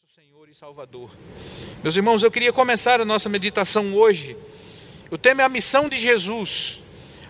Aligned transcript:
nosso 0.00 0.14
Senhor 0.14 0.48
e 0.48 0.54
Salvador. 0.54 1.10
Meus 1.82 1.96
irmãos, 1.96 2.22
eu 2.22 2.30
queria 2.30 2.52
começar 2.52 3.00
a 3.00 3.04
nossa 3.04 3.28
meditação 3.28 3.94
hoje. 3.94 4.36
O 5.10 5.18
tema 5.18 5.42
é 5.42 5.44
a 5.44 5.48
missão 5.48 5.88
de 5.88 5.98
Jesus. 5.98 6.80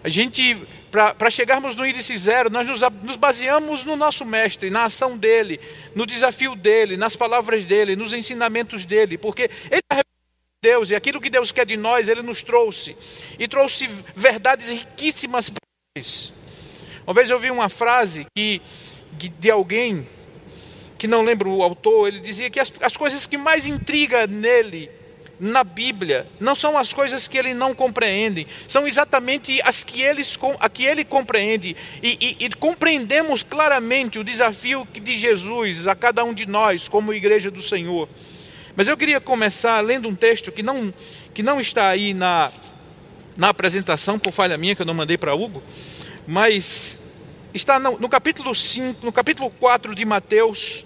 A 0.04 0.08
gente, 0.10 0.54
para 0.90 1.30
chegarmos 1.30 1.76
no 1.76 1.86
índice 1.86 2.14
zero, 2.16 2.50
nós 2.50 2.68
nos, 2.68 2.80
nos 3.02 3.16
baseamos 3.16 3.86
no 3.86 3.96
nosso 3.96 4.22
Mestre, 4.22 4.68
na 4.68 4.84
ação 4.84 5.16
dele, 5.16 5.58
no 5.94 6.04
desafio 6.04 6.54
dele, 6.54 6.98
nas 6.98 7.16
palavras 7.16 7.64
dele, 7.64 7.96
nos 7.96 8.12
ensinamentos 8.12 8.84
dele, 8.84 9.16
porque 9.16 9.48
ele 9.70 9.82
é 9.90 10.02
Deus 10.62 10.90
e 10.90 10.94
aquilo 10.94 11.22
que 11.22 11.30
Deus 11.30 11.50
quer 11.50 11.64
de 11.64 11.76
nós, 11.76 12.06
ele 12.06 12.22
nos 12.22 12.42
trouxe. 12.42 12.94
E 13.38 13.48
trouxe 13.48 13.86
verdades 14.14 14.70
riquíssimas 14.70 15.48
para 15.48 15.62
nós. 15.96 16.34
Uma 17.06 17.14
vez 17.14 17.30
eu 17.30 17.38
vi 17.38 17.50
uma 17.50 17.70
frase 17.70 18.26
que, 18.36 18.60
de 19.38 19.50
alguém 19.50 20.06
que 20.98 21.06
não 21.06 21.22
lembro 21.22 21.50
o 21.50 21.62
autor, 21.62 22.08
ele 22.08 22.20
dizia 22.20 22.50
que 22.50 22.58
as, 22.58 22.72
as 22.80 22.96
coisas 22.96 23.26
que 23.26 23.38
mais 23.38 23.66
intriga 23.66 24.26
nele, 24.26 24.90
na 25.40 25.62
Bíblia, 25.62 26.26
não 26.40 26.54
são 26.54 26.76
as 26.76 26.92
coisas 26.92 27.28
que 27.28 27.38
ele 27.38 27.54
não 27.54 27.74
compreende, 27.74 28.46
são 28.66 28.86
exatamente 28.86 29.60
as 29.62 29.84
que, 29.84 30.02
eles, 30.02 30.36
a 30.58 30.68
que 30.68 30.84
ele 30.84 31.04
compreende. 31.04 31.76
E, 32.02 32.36
e, 32.40 32.44
e 32.46 32.50
compreendemos 32.50 33.44
claramente 33.44 34.18
o 34.18 34.24
desafio 34.24 34.86
de 34.92 35.16
Jesus 35.16 35.86
a 35.86 35.94
cada 35.94 36.24
um 36.24 36.34
de 36.34 36.46
nós, 36.46 36.88
como 36.88 37.14
igreja 37.14 37.50
do 37.50 37.62
Senhor. 37.62 38.08
Mas 38.74 38.88
eu 38.88 38.96
queria 38.96 39.20
começar 39.20 39.80
lendo 39.80 40.08
um 40.08 40.14
texto 40.14 40.50
que 40.50 40.62
não, 40.62 40.92
que 41.32 41.42
não 41.42 41.60
está 41.60 41.88
aí 41.88 42.12
na, 42.12 42.50
na 43.36 43.48
apresentação, 43.48 44.18
por 44.18 44.32
falha 44.32 44.58
minha, 44.58 44.74
que 44.74 44.82
eu 44.82 44.86
não 44.86 44.94
mandei 44.94 45.16
para 45.16 45.34
Hugo, 45.34 45.62
mas 46.26 47.00
está 47.54 47.78
no, 47.78 47.98
no 47.98 48.08
capítulo 48.08 48.54
5, 48.54 49.04
no 49.04 49.12
capítulo 49.12 49.50
4 49.50 49.94
de 49.94 50.04
Mateus, 50.04 50.84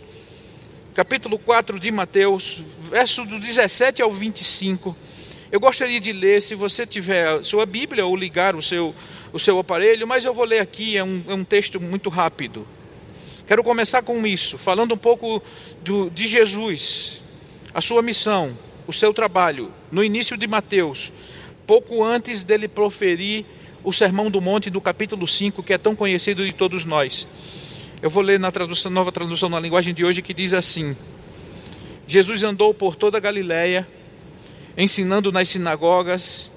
capítulo 0.94 1.38
4 1.38 1.78
de 1.78 1.90
Mateus, 1.90 2.62
verso 2.90 3.24
do 3.24 3.40
17 3.40 4.02
ao 4.02 4.12
25. 4.12 4.94
Eu 5.50 5.58
gostaria 5.58 5.98
de 5.98 6.12
ler, 6.12 6.42
se 6.42 6.54
você 6.54 6.86
tiver 6.86 7.42
sua 7.42 7.64
Bíblia 7.64 8.04
ou 8.04 8.14
ligar 8.14 8.54
o 8.54 8.60
seu, 8.60 8.94
o 9.32 9.38
seu 9.38 9.58
aparelho, 9.58 10.06
mas 10.06 10.26
eu 10.26 10.34
vou 10.34 10.44
ler 10.44 10.60
aqui, 10.60 10.96
é 10.96 11.02
um, 11.02 11.24
é 11.28 11.34
um 11.34 11.44
texto 11.44 11.80
muito 11.80 12.10
rápido. 12.10 12.68
Quero 13.46 13.64
começar 13.64 14.02
com 14.02 14.26
isso, 14.26 14.58
falando 14.58 14.92
um 14.92 14.98
pouco 14.98 15.42
do, 15.82 16.10
de 16.10 16.26
Jesus, 16.26 17.22
a 17.72 17.80
sua 17.80 18.02
missão, 18.02 18.56
o 18.86 18.92
seu 18.92 19.14
trabalho, 19.14 19.72
no 19.90 20.04
início 20.04 20.36
de 20.36 20.46
Mateus, 20.46 21.10
pouco 21.66 22.04
antes 22.04 22.44
dele 22.44 22.68
proferir 22.68 23.46
o 23.82 23.92
Sermão 23.94 24.30
do 24.30 24.42
Monte 24.42 24.68
do 24.68 24.80
capítulo 24.80 25.26
5, 25.26 25.62
que 25.62 25.72
é 25.72 25.78
tão 25.78 25.96
conhecido 25.96 26.44
de 26.44 26.52
todos 26.52 26.84
nós. 26.84 27.26
Eu 28.02 28.10
vou 28.10 28.20
ler 28.20 28.40
na 28.40 28.50
tradução, 28.50 28.90
nova 28.90 29.12
tradução 29.12 29.48
na 29.48 29.60
linguagem 29.60 29.94
de 29.94 30.04
hoje 30.04 30.22
que 30.22 30.34
diz 30.34 30.52
assim: 30.52 30.96
Jesus 32.04 32.42
andou 32.42 32.74
por 32.74 32.96
toda 32.96 33.16
a 33.16 33.20
Galiléia, 33.20 33.86
ensinando 34.76 35.30
nas 35.30 35.50
sinagogas, 35.50 36.50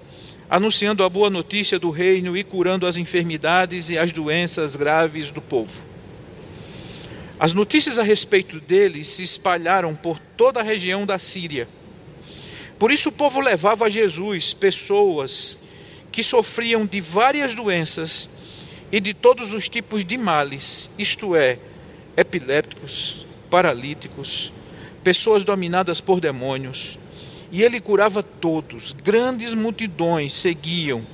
anunciando 0.50 1.04
a 1.04 1.10
boa 1.10 1.30
notícia 1.30 1.78
do 1.78 1.92
reino 1.92 2.36
e 2.36 2.44
curando 2.44 2.88
as 2.88 2.98
enfermidades 2.98 3.92
e 3.92 3.98
as 3.98 4.12
doenças 4.12 4.76
graves 4.76 5.30
do 5.30 5.40
povo. 5.40 5.84
As 7.40 7.54
notícias 7.54 8.00
a 8.00 8.04
respeito 8.04 8.60
dele 8.60 9.04
se 9.04 9.22
espalharam 9.22 9.94
por 9.94 10.18
toda 10.36 10.62
a 10.62 10.64
região 10.64 11.06
da 11.06 11.20
Síria. 11.20 11.68
Por 12.80 12.90
isso 12.90 13.10
o 13.10 13.12
povo 13.12 13.40
levava 13.40 13.86
a 13.86 13.90
Jesus 13.90 14.52
pessoas 14.52 15.60
que 16.12 16.24
sofriam 16.24 16.88
de 16.88 17.00
várias 17.00 17.54
doenças 17.54 18.30
e 18.96 19.02
de 19.02 19.14
todos 19.14 19.52
os 19.52 19.68
tipos 19.68 20.06
de 20.06 20.18
males, 20.18 20.90
isto 20.98 21.36
é, 21.36 21.60
epilépticos, 22.16 23.26
paralíticos, 23.50 24.54
pessoas 25.04 25.44
dominadas 25.44 26.00
por 26.00 26.22
demônios. 26.22 26.98
E 27.52 27.62
ele 27.62 27.82
curava 27.82 28.24
todos, 28.24 28.94
grandes 28.94 29.54
multidões 29.54 30.34
seguiam. 30.34 31.06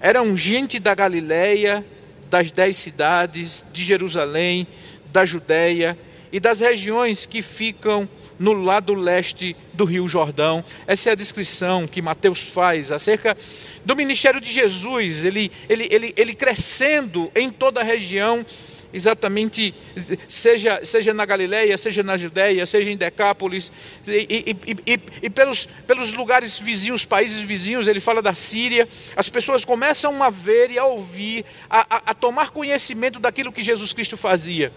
Eram 0.00 0.34
gente 0.34 0.80
da 0.80 0.94
Galiléia, 0.94 1.84
das 2.30 2.50
dez 2.50 2.78
cidades, 2.78 3.66
de 3.70 3.84
Jerusalém, 3.84 4.66
da 5.12 5.26
Judéia 5.26 5.98
e 6.32 6.40
das 6.40 6.60
regiões 6.60 7.26
que 7.26 7.42
ficam 7.42 8.08
no 8.38 8.52
lado 8.52 8.94
leste 8.94 9.56
do 9.72 9.84
Rio 9.84 10.08
Jordão. 10.08 10.64
Essa 10.86 11.10
é 11.10 11.12
a 11.12 11.16
descrição 11.16 11.86
que 11.86 12.02
Mateus 12.02 12.40
faz 12.40 12.92
acerca 12.92 13.36
do 13.84 13.94
ministério 13.94 14.40
de 14.40 14.50
Jesus, 14.50 15.24
ele, 15.24 15.50
ele, 15.68 15.88
ele, 15.90 16.14
ele 16.16 16.34
crescendo 16.34 17.30
em 17.34 17.50
toda 17.50 17.80
a 17.80 17.84
região, 17.84 18.44
exatamente, 18.92 19.74
seja, 20.28 20.80
seja 20.84 21.12
na 21.12 21.26
Galileia, 21.26 21.76
seja 21.76 22.02
na 22.02 22.16
Judéia, 22.16 22.64
seja 22.64 22.90
em 22.90 22.96
Decápolis, 22.96 23.70
e, 24.06 24.56
e, 24.66 24.72
e, 24.86 25.00
e, 25.22 25.30
pelos, 25.30 25.66
pelos 25.86 26.14
lugares 26.14 26.58
vizinhos, 26.58 27.04
países 27.04 27.42
vizinhos, 27.42 27.88
ele 27.88 28.00
fala 28.00 28.22
da 28.22 28.32
Síria, 28.32 28.88
as 29.16 29.28
pessoas 29.28 29.64
começam 29.64 30.22
a 30.22 30.30
ver 30.30 30.70
e 30.70 30.78
a 30.78 30.86
ouvir, 30.86 31.44
a, 31.68 31.80
a, 31.96 32.02
a 32.06 32.14
tomar 32.14 32.50
conhecimento 32.50 33.18
daquilo 33.18 33.52
que 33.52 33.62
Jesus 33.62 33.92
Cristo 33.92 34.16
fazia. 34.16 34.72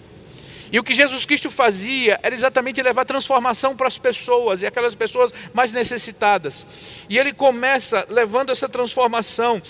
E 0.71 0.79
o 0.79 0.83
que 0.83 0.93
Jesus 0.93 1.25
Cristo 1.25 1.49
fazia 1.49 2.19
era 2.21 2.33
exatamente 2.33 2.81
levar 2.81 3.05
transformação 3.05 3.75
para 3.75 3.87
as 3.87 3.97
pessoas, 3.97 4.61
e 4.61 4.65
aquelas 4.65 4.95
pessoas 4.95 5.33
mais 5.53 5.71
necessitadas. 5.71 6.65
E 7.09 7.17
ele 7.17 7.33
começa 7.33 8.05
levando 8.09 8.51
essa 8.51 8.67
transformação, 8.67 9.61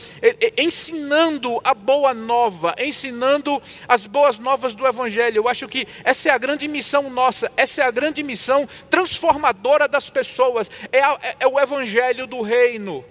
ensinando 0.57 1.59
a 1.63 1.73
boa 1.73 2.13
nova, 2.13 2.75
ensinando 2.79 3.61
as 3.87 4.07
boas 4.07 4.39
novas 4.39 4.73
do 4.75 4.87
Evangelho. 4.87 5.37
Eu 5.37 5.47
acho 5.47 5.67
que 5.67 5.87
essa 6.03 6.29
é 6.29 6.31
a 6.31 6.37
grande 6.37 6.67
missão 6.67 7.09
nossa, 7.09 7.51
essa 7.55 7.83
é 7.83 7.85
a 7.85 7.91
grande 7.91 8.23
missão 8.23 8.67
transformadora 8.89 9.87
das 9.87 10.09
pessoas, 10.09 10.69
é, 10.91 11.01
a, 11.01 11.19
é 11.39 11.47
o 11.47 11.59
Evangelho 11.59 12.25
do 12.25 12.41
Reino 12.41 13.03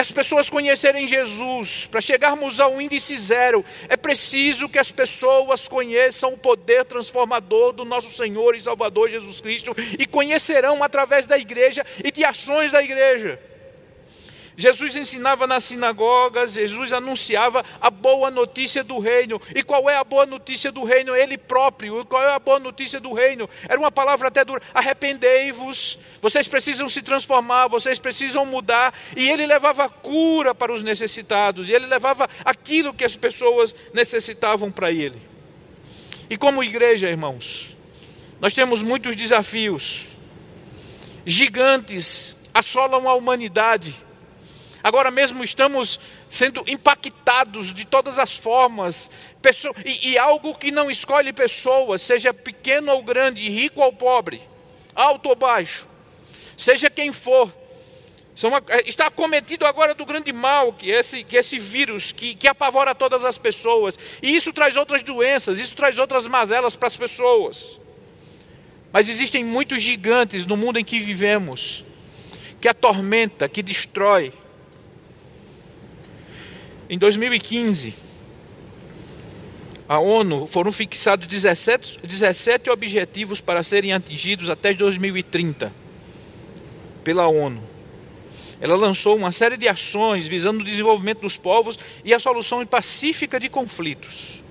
as 0.00 0.10
pessoas 0.10 0.48
conhecerem 0.48 1.06
Jesus, 1.06 1.86
para 1.90 2.00
chegarmos 2.00 2.60
ao 2.60 2.80
índice 2.80 3.16
zero, 3.18 3.64
é 3.88 3.96
preciso 3.96 4.68
que 4.68 4.78
as 4.78 4.90
pessoas 4.90 5.68
conheçam 5.68 6.32
o 6.32 6.38
poder 6.38 6.84
transformador 6.84 7.72
do 7.72 7.84
nosso 7.84 8.10
Senhor 8.12 8.54
e 8.54 8.60
Salvador 8.60 9.10
Jesus 9.10 9.40
Cristo 9.40 9.74
e 9.98 10.06
conhecerão 10.06 10.82
através 10.82 11.26
da 11.26 11.38
igreja 11.38 11.84
e 12.02 12.10
de 12.10 12.24
ações 12.24 12.72
da 12.72 12.82
igreja. 12.82 13.38
Jesus 14.56 14.96
ensinava 14.96 15.46
nas 15.46 15.64
sinagogas, 15.64 16.52
Jesus 16.52 16.92
anunciava 16.92 17.64
a 17.80 17.90
boa 17.90 18.30
notícia 18.30 18.84
do 18.84 18.98
reino. 18.98 19.40
E 19.54 19.62
qual 19.62 19.88
é 19.88 19.96
a 19.96 20.04
boa 20.04 20.26
notícia 20.26 20.70
do 20.70 20.84
reino? 20.84 21.16
Ele 21.16 21.38
próprio. 21.38 22.00
E 22.00 22.04
qual 22.04 22.22
é 22.22 22.34
a 22.34 22.38
boa 22.38 22.58
notícia 22.58 23.00
do 23.00 23.12
reino? 23.12 23.48
Era 23.68 23.78
uma 23.78 23.90
palavra 23.90 24.28
até 24.28 24.44
dura: 24.44 24.62
arrependei-vos, 24.74 25.98
vocês 26.20 26.46
precisam 26.46 26.88
se 26.88 27.00
transformar, 27.00 27.68
vocês 27.68 27.98
precisam 27.98 28.44
mudar. 28.44 28.94
E 29.16 29.28
ele 29.30 29.46
levava 29.46 29.88
cura 29.88 30.54
para 30.54 30.72
os 30.72 30.82
necessitados, 30.82 31.68
e 31.68 31.72
ele 31.72 31.86
levava 31.86 32.28
aquilo 32.44 32.94
que 32.94 33.04
as 33.04 33.16
pessoas 33.16 33.74
necessitavam 33.94 34.70
para 34.70 34.92
ele. 34.92 35.20
E 36.28 36.36
como 36.36 36.62
igreja, 36.62 37.08
irmãos, 37.08 37.76
nós 38.40 38.52
temos 38.52 38.82
muitos 38.82 39.16
desafios. 39.16 40.08
Gigantes 41.24 42.36
assolam 42.52 43.08
a 43.08 43.14
humanidade 43.14 43.94
Agora 44.82 45.10
mesmo 45.10 45.44
estamos 45.44 46.00
sendo 46.28 46.64
impactados 46.66 47.72
de 47.72 47.84
todas 47.84 48.18
as 48.18 48.36
formas. 48.36 49.10
Pessoa, 49.40 49.74
e, 49.84 50.10
e, 50.10 50.18
algo 50.18 50.54
que 50.56 50.70
não 50.70 50.90
escolhe 50.90 51.32
pessoas, 51.32 52.02
seja 52.02 52.34
pequeno 52.34 52.92
ou 52.92 53.02
grande, 53.02 53.48
rico 53.48 53.80
ou 53.80 53.92
pobre, 53.92 54.42
alto 54.94 55.28
ou 55.28 55.36
baixo, 55.36 55.86
seja 56.56 56.90
quem 56.90 57.12
for. 57.12 57.52
É, 58.70 58.88
está 58.88 59.10
cometido 59.10 59.66
agora 59.66 59.94
do 59.94 60.06
grande 60.06 60.32
mal, 60.32 60.72
que 60.72 60.90
esse, 60.90 61.22
que 61.22 61.36
esse 61.36 61.58
vírus 61.58 62.12
que, 62.12 62.34
que 62.34 62.48
apavora 62.48 62.94
todas 62.94 63.24
as 63.24 63.38
pessoas. 63.38 63.96
E 64.22 64.34
isso 64.34 64.52
traz 64.52 64.76
outras 64.76 65.02
doenças, 65.02 65.60
isso 65.60 65.76
traz 65.76 65.98
outras 65.98 66.26
mazelas 66.26 66.74
para 66.74 66.86
as 66.86 66.96
pessoas. 66.96 67.80
Mas 68.90 69.08
existem 69.08 69.44
muitos 69.44 69.80
gigantes 69.80 70.44
no 70.44 70.56
mundo 70.56 70.78
em 70.78 70.84
que 70.84 70.98
vivemos, 70.98 71.84
que 72.60 72.68
atormenta, 72.68 73.48
que 73.48 73.62
destrói, 73.62 74.32
em 76.92 76.98
2015, 76.98 77.94
a 79.88 79.98
ONU 79.98 80.46
foram 80.46 80.70
fixados 80.70 81.26
17, 81.26 82.00
17 82.06 82.68
objetivos 82.68 83.40
para 83.40 83.62
serem 83.62 83.94
atingidos 83.94 84.50
até 84.50 84.74
2030 84.74 85.72
pela 87.02 87.26
ONU. 87.28 87.62
Ela 88.60 88.76
lançou 88.76 89.16
uma 89.16 89.32
série 89.32 89.56
de 89.56 89.66
ações 89.66 90.28
visando 90.28 90.60
o 90.60 90.64
desenvolvimento 90.64 91.20
dos 91.20 91.38
povos 91.38 91.78
e 92.04 92.12
a 92.12 92.18
solução 92.18 92.66
pacífica 92.66 93.40
de 93.40 93.48
conflitos. 93.48 94.44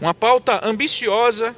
Uma 0.00 0.14
pauta 0.14 0.66
ambiciosa 0.66 1.54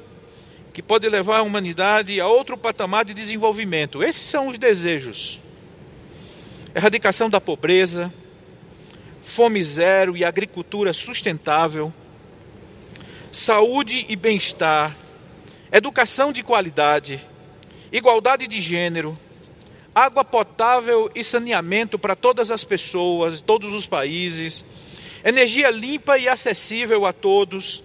que 0.73 0.81
pode 0.83 1.07
levar 1.07 1.37
a 1.37 1.43
humanidade 1.43 2.19
a 2.19 2.27
outro 2.27 2.57
patamar 2.57 3.05
de 3.05 3.13
desenvolvimento. 3.13 4.03
Esses 4.03 4.23
são 4.23 4.49
os 4.49 4.57
desejos: 4.57 5.39
erradicação 6.75 7.29
da 7.29 7.39
pobreza, 7.39 8.11
fome 9.29 9.61
zero 9.61 10.17
e 10.17 10.25
agricultura 10.25 10.91
sustentável, 10.91 11.93
saúde 13.31 14.07
e 14.09 14.15
bem-estar, 14.15 14.95
educação 15.71 16.31
de 16.31 16.41
qualidade, 16.41 17.23
igualdade 17.91 18.47
de 18.47 18.59
gênero, 18.59 19.17
água 19.93 20.25
potável 20.25 21.11
e 21.13 21.23
saneamento 21.23 21.99
para 21.99 22.15
todas 22.15 22.49
as 22.49 22.63
pessoas, 22.63 23.39
todos 23.43 23.71
os 23.75 23.85
países, 23.85 24.65
energia 25.23 25.69
limpa 25.69 26.17
e 26.17 26.27
acessível 26.27 27.05
a 27.05 27.13
todos, 27.13 27.83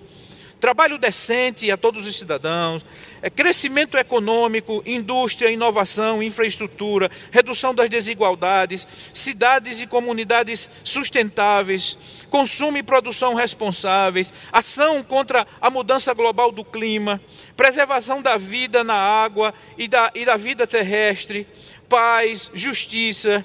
trabalho 0.64 0.96
decente 0.96 1.70
a 1.70 1.76
todos 1.76 2.06
os 2.06 2.16
cidadãos, 2.16 2.82
é 3.20 3.28
crescimento 3.28 3.98
econômico, 3.98 4.82
indústria, 4.86 5.50
inovação, 5.50 6.22
infraestrutura, 6.22 7.10
redução 7.30 7.74
das 7.74 7.90
desigualdades, 7.90 8.88
cidades 9.12 9.78
e 9.82 9.86
comunidades 9.86 10.70
sustentáveis, 10.82 11.98
consumo 12.30 12.78
e 12.78 12.82
produção 12.82 13.34
responsáveis, 13.34 14.32
ação 14.50 15.02
contra 15.02 15.46
a 15.60 15.68
mudança 15.68 16.14
global 16.14 16.50
do 16.50 16.64
clima, 16.64 17.20
preservação 17.54 18.22
da 18.22 18.38
vida 18.38 18.82
na 18.82 18.96
água 18.96 19.52
e 19.76 19.86
da, 19.86 20.10
e 20.14 20.24
da 20.24 20.38
vida 20.38 20.66
terrestre, 20.66 21.46
paz, 21.90 22.50
justiça, 22.54 23.44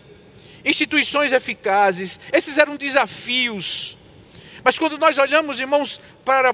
instituições 0.63 1.33
eficazes. 1.33 2.17
Esses 2.31 2.57
eram 2.57 2.77
desafios. 2.77 3.97
Mas 4.63 4.79
quando 4.79 4.97
nós 4.97 5.17
olhamos, 5.17 5.59
irmãos, 5.59 5.99
para 6.23 6.53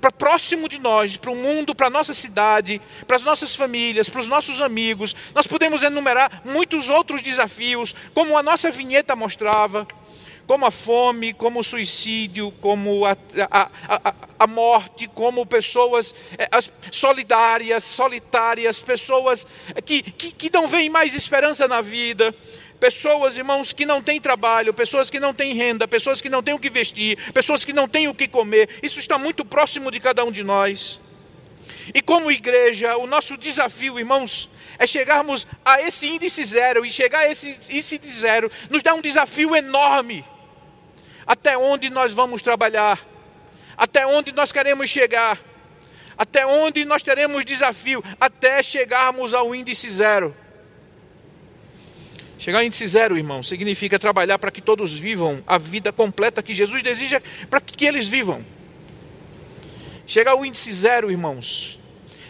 para 0.00 0.10
próximo 0.10 0.68
de 0.68 0.78
nós, 0.78 1.16
para 1.16 1.30
o 1.30 1.36
mundo, 1.36 1.74
para 1.74 1.88
a 1.88 1.90
nossa 1.90 2.14
cidade, 2.14 2.80
para 3.06 3.16
as 3.16 3.22
nossas 3.22 3.54
famílias, 3.54 4.08
para 4.08 4.20
os 4.20 4.28
nossos 4.28 4.60
amigos. 4.60 5.14
Nós 5.34 5.46
podemos 5.46 5.82
enumerar 5.82 6.42
muitos 6.44 6.88
outros 6.88 7.22
desafios, 7.22 7.94
como 8.14 8.36
a 8.36 8.42
nossa 8.42 8.70
vinheta 8.70 9.14
mostrava, 9.14 9.86
como 10.46 10.66
a 10.66 10.70
fome, 10.72 11.32
como 11.32 11.60
o 11.60 11.64
suicídio, 11.64 12.50
como 12.60 13.06
a, 13.06 13.16
a, 13.50 13.70
a, 13.88 14.14
a 14.36 14.46
morte, 14.48 15.06
como 15.06 15.46
pessoas 15.46 16.12
é, 16.36 16.48
solidárias, 16.90 17.84
solitárias, 17.84 18.82
pessoas 18.82 19.46
que, 19.84 20.02
que, 20.02 20.32
que 20.32 20.50
não 20.52 20.66
veem 20.66 20.88
mais 20.88 21.14
esperança 21.14 21.68
na 21.68 21.80
vida. 21.80 22.34
Pessoas, 22.80 23.36
irmãos, 23.36 23.74
que 23.74 23.84
não 23.84 24.00
têm 24.00 24.18
trabalho, 24.18 24.72
pessoas 24.72 25.10
que 25.10 25.20
não 25.20 25.34
têm 25.34 25.52
renda, 25.52 25.86
pessoas 25.86 26.22
que 26.22 26.30
não 26.30 26.42
têm 26.42 26.54
o 26.54 26.58
que 26.58 26.70
vestir, 26.70 27.18
pessoas 27.32 27.62
que 27.62 27.74
não 27.74 27.86
têm 27.86 28.08
o 28.08 28.14
que 28.14 28.26
comer. 28.26 28.70
Isso 28.82 28.98
está 28.98 29.18
muito 29.18 29.44
próximo 29.44 29.90
de 29.90 30.00
cada 30.00 30.24
um 30.24 30.32
de 30.32 30.42
nós. 30.42 30.98
E 31.94 32.00
como 32.00 32.32
igreja, 32.32 32.96
o 32.96 33.06
nosso 33.06 33.36
desafio, 33.36 33.98
irmãos, 33.98 34.48
é 34.78 34.86
chegarmos 34.86 35.46
a 35.62 35.82
esse 35.82 36.06
índice 36.06 36.42
zero. 36.42 36.84
E 36.84 36.90
chegar 36.90 37.20
a 37.20 37.30
esse 37.30 37.50
índice 37.50 38.20
zero 38.20 38.50
nos 38.70 38.82
dá 38.82 38.94
um 38.94 39.02
desafio 39.02 39.54
enorme. 39.54 40.24
Até 41.26 41.58
onde 41.58 41.90
nós 41.90 42.14
vamos 42.14 42.40
trabalhar? 42.40 42.98
Até 43.76 44.06
onde 44.06 44.32
nós 44.32 44.52
queremos 44.52 44.88
chegar? 44.88 45.38
Até 46.16 46.46
onde 46.46 46.84
nós 46.84 47.02
teremos 47.02 47.44
desafio? 47.44 48.02
Até 48.18 48.62
chegarmos 48.62 49.34
ao 49.34 49.54
índice 49.54 49.88
zero. 49.90 50.34
Chegar 52.40 52.60
ao 52.60 52.64
índice 52.64 52.86
zero, 52.86 53.18
irmão, 53.18 53.42
significa 53.42 53.98
trabalhar 53.98 54.38
para 54.38 54.50
que 54.50 54.62
todos 54.62 54.94
vivam 54.94 55.44
a 55.46 55.58
vida 55.58 55.92
completa 55.92 56.42
que 56.42 56.54
Jesus 56.54 56.82
deseja 56.82 57.20
para 57.50 57.60
que 57.60 57.84
eles 57.84 58.08
vivam. 58.08 58.42
Chegar 60.06 60.30
ao 60.30 60.46
índice 60.46 60.72
zero, 60.72 61.10
irmãos, 61.10 61.78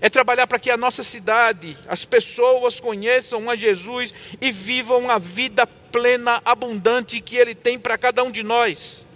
é 0.01 0.11
trabalhar 0.11 0.49
para 0.49 0.59
que 0.59 0.69
a 0.69 0.77
nossa 0.77 1.05
cidade, 1.05 1.77
as 1.87 2.05
pessoas 2.05 2.81
conheçam 2.81 3.49
a 3.49 3.55
Jesus 3.55 4.13
e 4.41 4.51
vivam 4.51 5.09
a 5.09 5.17
vida 5.17 5.65
plena, 5.65 6.43
abundante 6.45 7.21
que 7.21 7.37
Ele 7.37 7.55
tem 7.55 7.79
para 7.79 7.97
cada 7.97 8.25
um 8.25 8.33
de 8.33 8.43
nós. 8.43 9.07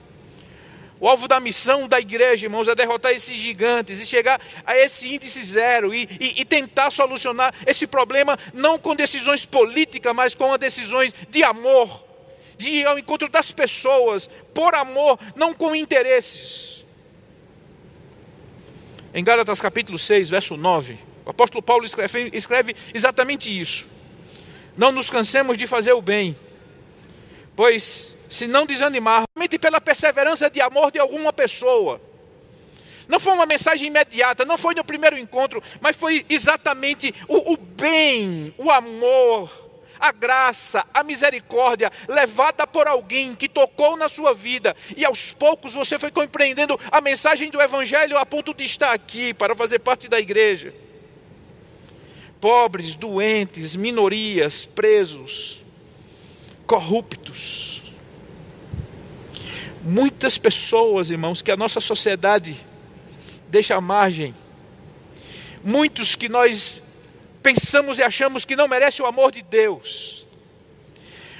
O 1.00 1.08
alvo 1.08 1.26
da 1.26 1.41
missão 1.41 1.88
da 1.88 1.99
igreja, 1.99 2.46
irmãos, 2.46 2.69
é 2.69 2.75
derrotar 2.75 3.12
esses 3.12 3.37
gigantes 3.37 4.00
e 4.00 4.06
chegar 4.06 4.41
a 4.64 4.76
esse 4.76 5.12
índice 5.12 5.43
zero 5.43 5.93
e, 5.93 6.08
e, 6.20 6.41
e 6.41 6.44
tentar 6.44 6.91
solucionar 6.91 7.52
esse 7.67 7.87
problema 7.87 8.38
não 8.52 8.79
com 8.79 8.94
decisões 8.94 9.44
políticas, 9.44 10.14
mas 10.14 10.35
com 10.35 10.56
decisões 10.56 11.12
de 11.31 11.43
amor, 11.43 12.05
de 12.56 12.70
ir 12.70 12.87
ao 12.87 12.99
encontro 12.99 13.29
das 13.29 13.50
pessoas, 13.50 14.29
por 14.55 14.75
amor, 14.75 15.19
não 15.35 15.52
com 15.52 15.75
interesses. 15.75 16.85
Em 19.12 19.23
Gálatas 19.23 19.61
capítulo 19.61 19.99
6, 19.99 20.31
verso 20.31 20.56
9, 20.56 20.99
o 21.25 21.31
apóstolo 21.31 21.62
Paulo 21.62 21.85
escreve, 21.85 22.31
escreve 22.32 22.76
exatamente 22.93 23.61
isso. 23.61 23.87
Não 24.76 24.91
nos 24.91 25.11
cansemos 25.11 25.56
de 25.56 25.67
fazer 25.67 25.93
o 25.93 26.02
bem, 26.02 26.37
pois 27.55 28.17
se 28.29 28.46
não 28.46 28.67
desanimar, 28.67 29.25
somente 29.32 29.33
pela 29.64 29.81
perseverança 29.81 30.50
de 30.50 30.61
amor 30.61 30.93
de 30.93 30.99
alguma 30.99 31.32
pessoa. 31.32 31.99
Não 33.08 33.19
foi 33.19 33.32
uma 33.32 33.46
mensagem 33.46 33.87
imediata, 33.87 34.44
não 34.44 34.58
foi 34.58 34.75
no 34.75 34.84
primeiro 34.84 35.16
encontro, 35.16 35.62
mas 35.81 35.96
foi 35.96 36.26
exatamente 36.28 37.14
o, 37.26 37.55
o 37.55 37.56
bem, 37.56 38.55
o 38.58 38.70
amor, 38.70 39.50
a 39.99 40.12
graça, 40.12 40.87
a 40.93 41.02
misericórdia 41.02 41.90
levada 42.06 42.66
por 42.66 42.87
alguém 42.87 43.34
que 43.34 43.49
tocou 43.49 43.96
na 43.96 44.06
sua 44.06 44.34
vida 44.34 44.76
e 44.94 45.02
aos 45.02 45.32
poucos 45.32 45.72
você 45.72 45.99
foi 45.99 46.10
compreendendo 46.10 46.78
a 46.93 47.00
mensagem 47.00 47.50
do 47.50 47.58
Evangelho 47.58 48.19
a 48.19 48.26
ponto 48.26 48.52
de 48.52 48.64
estar 48.64 48.93
aqui 48.93 49.32
para 49.32 49.56
fazer 49.56 49.78
parte 49.78 50.10
da 50.10 50.20
igreja. 50.20 50.75
Pobres, 52.38 52.94
doentes, 52.94 53.75
minorias, 53.75 54.67
presos, 54.67 55.62
corruptos 56.67 57.73
muitas 59.84 60.38
pessoas, 60.38 61.10
irmãos, 61.10 61.42
que 61.42 61.50
a 61.50 61.56
nossa 61.56 61.78
sociedade 61.78 62.56
deixa 63.48 63.76
à 63.76 63.81
margem. 63.81 64.34
Muitos 65.62 66.16
que 66.16 66.28
nós 66.28 66.82
pensamos 67.42 67.98
e 67.98 68.02
achamos 68.02 68.44
que 68.44 68.56
não 68.56 68.66
merecem 68.66 69.04
o 69.04 69.08
amor 69.08 69.31
de 69.31 69.42
Deus. 69.42 70.26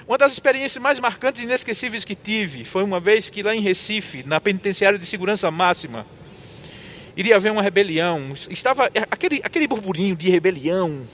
Uma 0.06 0.19
das 0.19 0.35
experiências 0.35 0.82
mais 0.82 1.00
marcantes 1.00 1.41
e 1.41 1.44
inesquecíveis 1.44 2.05
que 2.05 2.14
tive 2.14 2.64
foi 2.64 2.85
uma 2.85 3.00
vez 3.00 3.31
que 3.31 3.43
lá 3.43 3.55
em 3.55 3.61
Recife, 3.61 4.23
na 4.26 4.38
penitenciária 4.38 4.99
de 4.99 5.06
segurança 5.06 5.50
máxima, 5.50 6.06
iria 7.17 7.37
haver 7.37 7.50
uma 7.50 7.62
rebelião. 7.62 8.35
Estava 8.50 8.91
aquele, 9.11 9.41
aquele 9.43 9.67
burburinho 9.67 10.14
de 10.14 10.29
rebelião. 10.29 11.06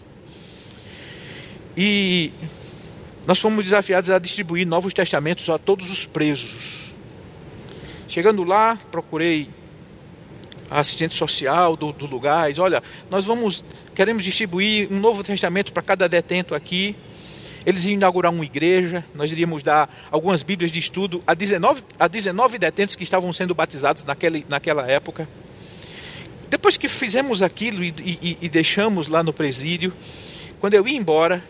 E 1.77 2.33
nós 3.25 3.39
fomos 3.39 3.65
desafiados 3.65 4.11
a 4.11 4.19
distribuir 4.19 4.67
novos 4.67 4.93
testamentos 4.93 5.49
a 5.49 5.57
todos 5.57 5.89
os 5.91 6.05
presos. 6.05 6.90
Chegando 8.11 8.43
lá, 8.43 8.77
procurei 8.91 9.49
a 10.69 10.81
assistente 10.81 11.15
social 11.15 11.77
do, 11.77 11.93
do 11.93 12.07
lugar, 12.07 12.51
olha, 12.59 12.83
nós 13.09 13.25
vamos, 13.25 13.65
queremos 13.95 14.25
distribuir 14.25 14.93
um 14.93 14.99
novo 14.99 15.23
testamento 15.23 15.73
para 15.73 15.81
cada 15.81 16.09
detento 16.09 16.53
aqui. 16.53 16.97
Eles 17.65 17.85
iam 17.85 17.93
inaugurar 17.93 18.33
uma 18.33 18.45
igreja, 18.45 19.05
nós 19.15 19.31
iríamos 19.31 19.63
dar 19.63 19.89
algumas 20.11 20.43
bíblias 20.43 20.73
de 20.73 20.81
estudo 20.81 21.23
a 21.25 21.35
19, 21.35 21.85
a 22.01 22.09
19 22.09 22.59
detentos 22.59 22.97
que 22.97 23.05
estavam 23.05 23.33
sendo 23.33 23.55
batizados 23.55 24.03
naquele, 24.05 24.45
naquela 24.49 24.91
época. 24.91 25.29
Depois 26.49 26.77
que 26.77 26.89
fizemos 26.89 27.43
aquilo 27.43 27.85
e, 27.85 27.95
e, 28.01 28.39
e 28.43 28.49
deixamos 28.49 29.07
lá 29.07 29.23
no 29.23 29.33
presídio, 29.33 29.93
quando 30.59 30.75
eu 30.75 30.89
ia 30.89 30.99
embora, 30.99 31.45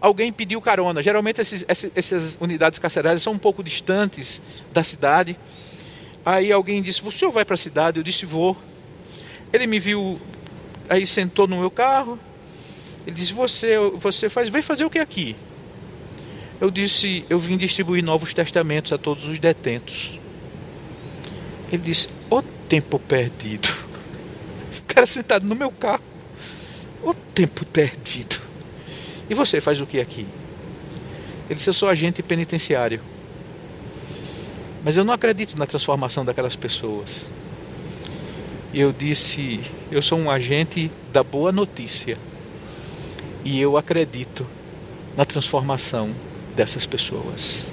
alguém 0.00 0.32
pediu 0.32 0.58
carona. 0.62 1.02
Geralmente 1.02 1.42
esses, 1.42 1.66
essas 1.68 2.38
unidades 2.40 2.78
carcerárias 2.78 3.20
são 3.20 3.34
um 3.34 3.38
pouco 3.38 3.62
distantes 3.62 4.40
da 4.72 4.82
cidade. 4.82 5.36
Aí 6.24 6.52
alguém 6.52 6.82
disse: 6.82 7.06
O 7.06 7.10
senhor 7.10 7.30
vai 7.30 7.44
para 7.44 7.54
a 7.54 7.58
cidade? 7.58 7.98
Eu 7.98 8.04
disse: 8.04 8.26
Vou. 8.26 8.56
Ele 9.52 9.66
me 9.66 9.78
viu, 9.78 10.20
aí 10.88 11.06
sentou 11.06 11.46
no 11.46 11.58
meu 11.58 11.70
carro. 11.70 12.18
Ele 13.06 13.16
disse: 13.16 13.32
Você, 13.32 13.76
você 13.96 14.28
faz, 14.28 14.48
vem 14.48 14.62
fazer 14.62 14.84
o 14.84 14.90
que 14.90 14.98
aqui? 14.98 15.36
Eu 16.60 16.70
disse: 16.70 17.24
Eu 17.30 17.38
vim 17.38 17.56
distribuir 17.56 18.02
novos 18.02 18.34
testamentos 18.34 18.92
a 18.92 18.98
todos 18.98 19.24
os 19.24 19.38
detentos. 19.38 20.18
Ele 21.72 21.82
disse: 21.82 22.08
O 22.30 22.42
tempo 22.42 22.98
perdido. 22.98 23.68
O 24.78 24.98
cara 24.98 25.06
sentado 25.06 25.46
no 25.46 25.54
meu 25.54 25.70
carro. 25.70 26.02
O 27.02 27.14
tempo 27.14 27.64
perdido. 27.66 28.40
E 29.30 29.34
você 29.34 29.60
faz 29.60 29.80
o 29.80 29.86
que 29.86 30.00
aqui? 30.00 30.26
Ele 31.46 31.54
disse: 31.54 31.68
Eu 31.68 31.74
sou 31.74 31.88
agente 31.88 32.22
penitenciário. 32.22 33.00
Mas 34.88 34.96
eu 34.96 35.04
não 35.04 35.12
acredito 35.12 35.54
na 35.58 35.66
transformação 35.66 36.24
daquelas 36.24 36.56
pessoas. 36.56 37.30
E 38.72 38.80
eu 38.80 38.90
disse: 38.90 39.60
eu 39.90 40.00
sou 40.00 40.18
um 40.18 40.30
agente 40.30 40.90
da 41.12 41.22
boa 41.22 41.52
notícia. 41.52 42.16
E 43.44 43.60
eu 43.60 43.76
acredito 43.76 44.46
na 45.14 45.26
transformação 45.26 46.10
dessas 46.56 46.86
pessoas. 46.86 47.64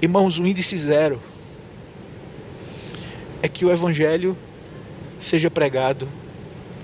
Irmãos, 0.00 0.38
o 0.38 0.46
índice 0.46 0.78
zero 0.78 1.20
é 3.42 3.48
que 3.48 3.64
o 3.64 3.72
Evangelho 3.72 4.38
seja 5.18 5.50
pregado 5.50 6.08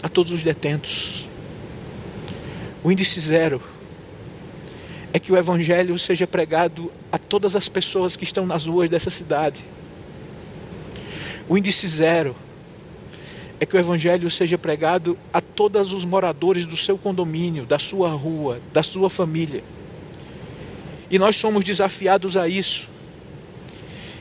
a 0.02 0.08
todos 0.08 0.32
os 0.32 0.42
detentos. 0.42 1.28
O 2.82 2.90
índice 2.90 3.20
zero 3.20 3.62
é 5.16 5.18
que 5.18 5.32
o 5.32 5.36
Evangelho 5.38 5.98
seja 5.98 6.26
pregado 6.26 6.92
a 7.10 7.16
todas 7.16 7.56
as 7.56 7.70
pessoas 7.70 8.16
que 8.16 8.24
estão 8.24 8.44
nas 8.44 8.66
ruas 8.66 8.90
dessa 8.90 9.10
cidade. 9.10 9.64
O 11.48 11.56
índice 11.56 11.88
zero 11.88 12.36
é 13.58 13.64
que 13.64 13.74
o 13.74 13.80
Evangelho 13.80 14.30
seja 14.30 14.58
pregado 14.58 15.16
a 15.32 15.40
todos 15.40 15.94
os 15.94 16.04
moradores 16.04 16.66
do 16.66 16.76
seu 16.76 16.98
condomínio, 16.98 17.64
da 17.64 17.78
sua 17.78 18.10
rua, 18.10 18.60
da 18.74 18.82
sua 18.82 19.08
família. 19.08 19.64
E 21.10 21.18
nós 21.18 21.34
somos 21.36 21.64
desafiados 21.64 22.36
a 22.36 22.46
isso. 22.46 22.86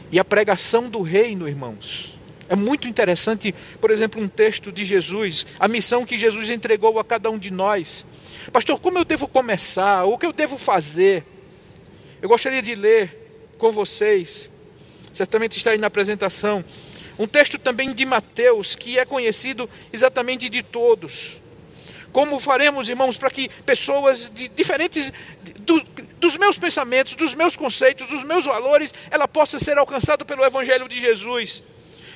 E 0.10 0.18
a 0.18 0.24
pregação 0.24 0.90
do 0.90 1.02
reino, 1.02 1.46
irmãos, 1.46 2.18
é 2.48 2.56
muito 2.56 2.88
interessante, 2.88 3.54
por 3.82 3.90
exemplo, 3.90 4.22
um 4.22 4.28
texto 4.28 4.72
de 4.72 4.86
Jesus, 4.86 5.46
a 5.60 5.68
missão 5.68 6.06
que 6.06 6.18
Jesus 6.18 6.50
entregou 6.50 7.00
a 7.00 7.04
cada 7.04 7.30
um 7.30 7.40
de 7.40 7.52
nós. 7.52 8.06
Pastor, 8.52 8.80
como 8.80 8.98
eu 8.98 9.06
devo 9.06 9.28
começar? 9.28 10.04
O 10.06 10.18
que 10.18 10.26
eu 10.26 10.34
devo 10.34 10.58
fazer? 10.58 11.24
Eu 12.22 12.30
gostaria 12.30 12.62
de 12.62 12.76
ler 12.76 13.54
com 13.58 13.72
vocês, 13.72 14.50
certamente 15.14 15.58
está 15.58 15.72
aí 15.72 15.78
na 15.78 15.88
apresentação, 15.88 16.64
um 17.18 17.28
texto 17.28 17.58
também 17.58 17.94
de 17.94 18.06
Mateus, 18.06 18.76
que 18.76 19.00
é 19.00 19.06
conhecido 19.06 19.70
exatamente 19.92 20.50
de 20.50 20.62
todos. 20.62 21.42
Como 22.12 22.40
faremos, 22.40 22.90
irmãos, 22.90 23.18
para 23.18 23.30
que 23.30 23.50
pessoas 23.66 24.30
de 24.34 24.48
diferentes 24.50 25.12
do, 25.62 25.82
dos 26.20 26.38
meus 26.38 26.58
pensamentos, 26.58 27.16
dos 27.16 27.34
meus 27.34 27.58
conceitos, 27.58 28.08
dos 28.08 28.24
meus 28.24 28.46
valores, 28.46 28.94
ela 29.10 29.28
possa 29.28 29.60
ser 29.60 29.78
alcançada 29.78 30.24
pelo 30.24 30.46
Evangelho 30.46 30.88
de 30.88 31.00
Jesus? 31.00 31.64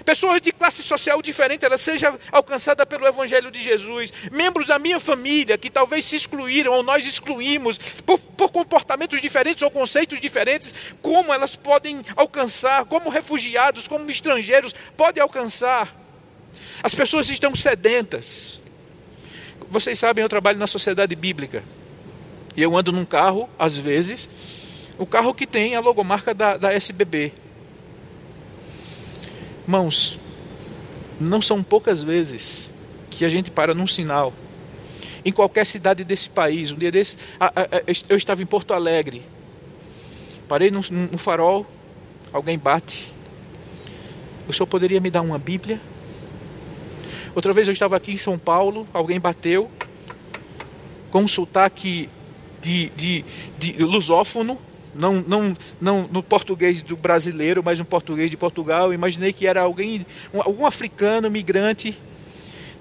Pessoas 0.06 0.42
de 0.42 0.52
classe 0.52 0.84
social 0.84 1.22
diferente, 1.22 1.66
ela 1.66 1.78
seja 1.78 2.18
alcançada 2.32 2.86
pelo 2.86 3.08
Evangelho 3.08 3.52
de 3.52 3.62
Jesus, 3.62 4.12
membros 4.32 4.68
da 4.68 4.80
minha 4.80 5.00
família 5.00 5.58
que 5.58 5.70
talvez 5.70 6.06
se 6.06 6.16
excluíram 6.16 6.74
ou 6.74 6.84
nós 6.84 7.06
excluímos 7.06 7.78
por, 8.06 8.20
por 8.20 8.52
comportamentos 8.52 9.22
diferentes 9.22 9.62
ou 9.64 9.72
conceitos 9.72 10.20
diferentes, 10.20 10.74
como 11.02 11.34
elas 11.34 11.56
podem 11.56 12.02
alcançar, 12.16 12.86
como 12.86 13.10
refugiados, 13.10 13.88
como 13.88 14.10
estrangeiros 14.10 14.74
podem 14.96 15.22
alcançar. 15.22 15.96
As 16.82 16.96
pessoas 16.96 17.30
estão 17.30 17.56
sedentas. 17.56 18.62
Vocês 19.70 20.00
sabem, 20.00 20.24
eu 20.24 20.30
trabalho 20.30 20.58
na 20.58 20.68
sociedade 20.68 21.16
bíblica. 21.16 21.64
E 22.56 22.62
eu 22.62 22.76
ando 22.76 22.92
num 22.92 23.06
carro, 23.06 23.50
às 23.58 23.78
vezes, 23.78 24.30
o 24.98 25.06
carro 25.06 25.34
que 25.34 25.46
tem 25.46 25.76
a 25.76 25.80
logomarca 25.80 26.34
da, 26.34 26.58
da 26.58 26.74
SBB. 26.74 27.32
Irmãos, 29.70 30.18
não 31.20 31.44
são 31.44 31.62
poucas 31.62 32.02
vezes 32.02 32.74
que 33.08 33.24
a 33.24 33.30
gente 33.30 33.52
para 33.52 33.72
num 33.72 33.86
sinal. 33.86 34.34
Em 35.24 35.32
qualquer 35.32 35.64
cidade 35.64 36.04
desse 36.04 36.28
país. 36.28 36.72
Um 36.72 36.76
dia 36.76 36.92
desse, 36.92 37.18
eu 38.10 38.18
estava 38.18 38.42
em 38.42 38.48
Porto 38.48 38.74
Alegre. 38.74 39.22
Parei 40.48 40.72
no 40.72 40.82
farol, 41.20 41.68
alguém 42.34 42.58
bate. 42.58 43.14
O 44.48 44.54
senhor 44.54 44.66
poderia 44.66 45.00
me 45.00 45.12
dar 45.12 45.22
uma 45.22 45.38
Bíblia? 45.38 45.80
Outra 47.36 47.54
vez 47.54 47.68
eu 47.68 47.72
estava 47.72 47.96
aqui 47.96 48.14
em 48.14 48.18
São 48.18 48.40
Paulo, 48.40 48.88
alguém 48.92 49.20
bateu 49.20 49.70
com 51.12 51.22
um 51.22 51.28
sotaque 51.28 52.10
de, 52.60 52.90
de, 52.98 53.24
de 53.60 53.74
lusófono 53.84 54.60
não, 54.94 55.22
não, 55.22 55.58
não 55.80 56.10
no 56.12 56.24
português 56.24 56.82
do 56.82 56.98
brasileiro, 56.98 57.64
mas 57.64 57.80
no 57.80 57.86
português 57.86 58.32
de 58.32 58.38
Portugal. 58.38 58.94
Imaginei 58.94 59.34
que 59.34 59.46
era 59.46 59.62
alguém, 59.62 60.06
um, 60.34 60.42
algum 60.42 60.66
africano, 60.66 61.30
migrante. 61.30 61.98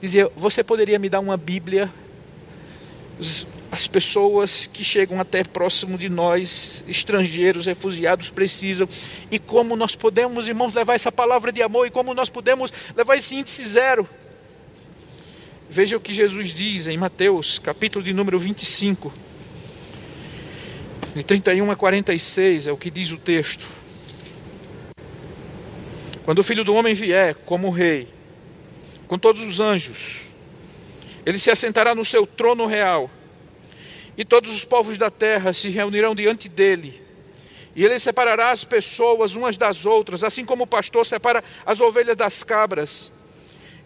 Dizia: 0.01 0.31
Você 0.37 0.63
poderia 0.63 0.99
me 0.99 1.09
dar 1.09 1.21
uma 1.21 1.37
Bíblia? 1.37 1.93
As 3.71 3.87
pessoas 3.87 4.67
que 4.73 4.83
chegam 4.83 5.21
até 5.21 5.45
próximo 5.45 5.99
de 5.99 6.09
nós, 6.09 6.83
estrangeiros, 6.89 7.67
refugiados, 7.67 8.31
precisam. 8.31 8.89
E 9.31 9.39
como 9.39 9.77
nós 9.77 9.95
podemos, 9.95 10.49
irmãos, 10.49 10.73
levar 10.73 10.95
essa 10.95 11.13
palavra 11.13 11.53
de 11.53 11.63
amor 11.63 11.87
e 11.87 11.91
como 11.91 12.15
nós 12.15 12.31
podemos 12.31 12.73
levar 12.97 13.17
esse 13.17 13.35
índice 13.35 13.65
zero. 13.67 14.09
Veja 15.69 15.99
o 15.99 16.01
que 16.01 16.15
Jesus 16.15 16.49
diz 16.49 16.87
em 16.87 16.97
Mateus, 16.97 17.59
capítulo 17.59 18.03
de 18.03 18.15
número 18.15 18.39
25 18.39 19.28
de 21.15 21.25
31 21.25 21.71
a 21.71 21.77
46 21.77 22.67
é 22.67 22.73
o 22.73 22.77
que 22.77 22.91
diz 22.91 23.11
o 23.11 23.19
texto. 23.19 23.67
Quando 26.25 26.41
o 26.41 26.45
filho 26.45 26.65
do 26.65 26.75
homem 26.75 26.95
vier 26.95 27.35
como 27.35 27.71
rei, 27.71 28.09
com 29.07 29.19
todos 29.19 29.43
os 29.43 29.61
anjos, 29.61 30.25
ele 31.25 31.39
se 31.39 31.51
assentará 31.51 31.95
no 31.95 32.05
seu 32.05 32.27
trono 32.27 32.67
real, 32.67 33.11
e 34.17 34.25
todos 34.25 34.53
os 34.53 34.65
povos 34.65 34.99
da 34.99 35.11
terra 35.11 35.53
se 35.53 35.71
reunirão 35.71 36.15
diante 36.15 36.49
dele. 36.49 37.01
E 37.75 37.85
ele 37.85 37.99
separará 37.99 38.51
as 38.51 38.65
pessoas 38.65 39.37
umas 39.37 39.57
das 39.57 39.87
outras, 39.87 40.25
assim 40.25 40.45
como 40.45 40.65
o 40.65 40.67
pastor 40.67 41.07
separa 41.07 41.43
as 41.65 41.81
ovelhas 41.81 42.17
das 42.17 42.43
cabras. 42.43 43.13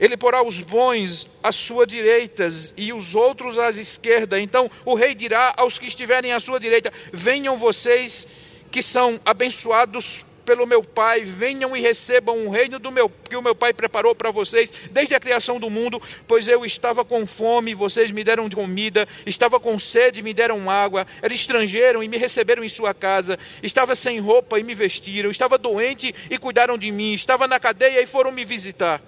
Ele 0.02 0.16
porá 0.16 0.42
os 0.42 0.61
bons 0.61 1.30
à 1.40 1.52
sua 1.52 1.87
direita 1.87 2.49
e 2.76 2.92
os 2.92 3.14
outros 3.14 3.56
à 3.56 3.71
esquerda. 3.71 4.40
Então 4.40 4.68
o 4.85 4.94
rei 4.94 5.14
dirá 5.14 5.52
aos 5.56 5.78
que 5.78 5.87
estiverem 5.87 6.32
à 6.32 6.40
sua 6.40 6.59
direita: 6.59 6.92
Venham 7.12 7.56
vocês 7.56 8.26
que 8.68 8.82
são 8.82 9.21
abençoados 9.25 10.25
pelo 10.44 10.66
meu 10.66 10.82
Pai, 10.82 11.23
venham 11.23 11.76
e 11.76 11.80
recebam 11.80 12.44
o 12.44 12.50
reino 12.50 12.80
do 12.80 12.90
meu, 12.90 13.09
que 13.09 13.37
o 13.37 13.42
meu 13.42 13.54
Pai 13.54 13.73
preparou 13.73 14.12
para 14.12 14.32
vocês 14.32 14.73
desde 14.90 15.14
a 15.14 15.21
criação 15.21 15.61
do 15.61 15.71
mundo, 15.71 16.02
pois 16.26 16.49
eu 16.49 16.66
estava 16.66 17.04
com 17.04 17.25
fome, 17.25 17.73
vocês 17.73 18.11
me 18.11 18.25
deram 18.25 18.50
comida, 18.50 19.06
estava 19.25 19.61
com 19.61 19.78
sede, 19.78 20.21
me 20.21 20.35
deram 20.35 20.68
água, 20.68 21.06
era 21.23 21.32
estrangeiro 21.32 22.02
e 22.02 22.09
me 22.09 22.16
receberam 22.16 22.64
em 22.64 22.68
sua 22.68 22.92
casa, 22.92 23.38
estava 23.62 23.94
sem 23.94 24.18
roupa 24.18 24.59
e 24.59 24.64
me 24.64 24.75
vestiram, 24.75 25.30
estava 25.30 25.56
doente 25.56 26.12
e 26.28 26.37
cuidaram 26.38 26.76
de 26.76 26.90
mim, 26.90 27.12
estava 27.12 27.47
na 27.47 27.61
cadeia 27.61 28.02
e 28.02 28.06
foram 28.06 28.32
me 28.32 28.44
visitar. 28.44 29.00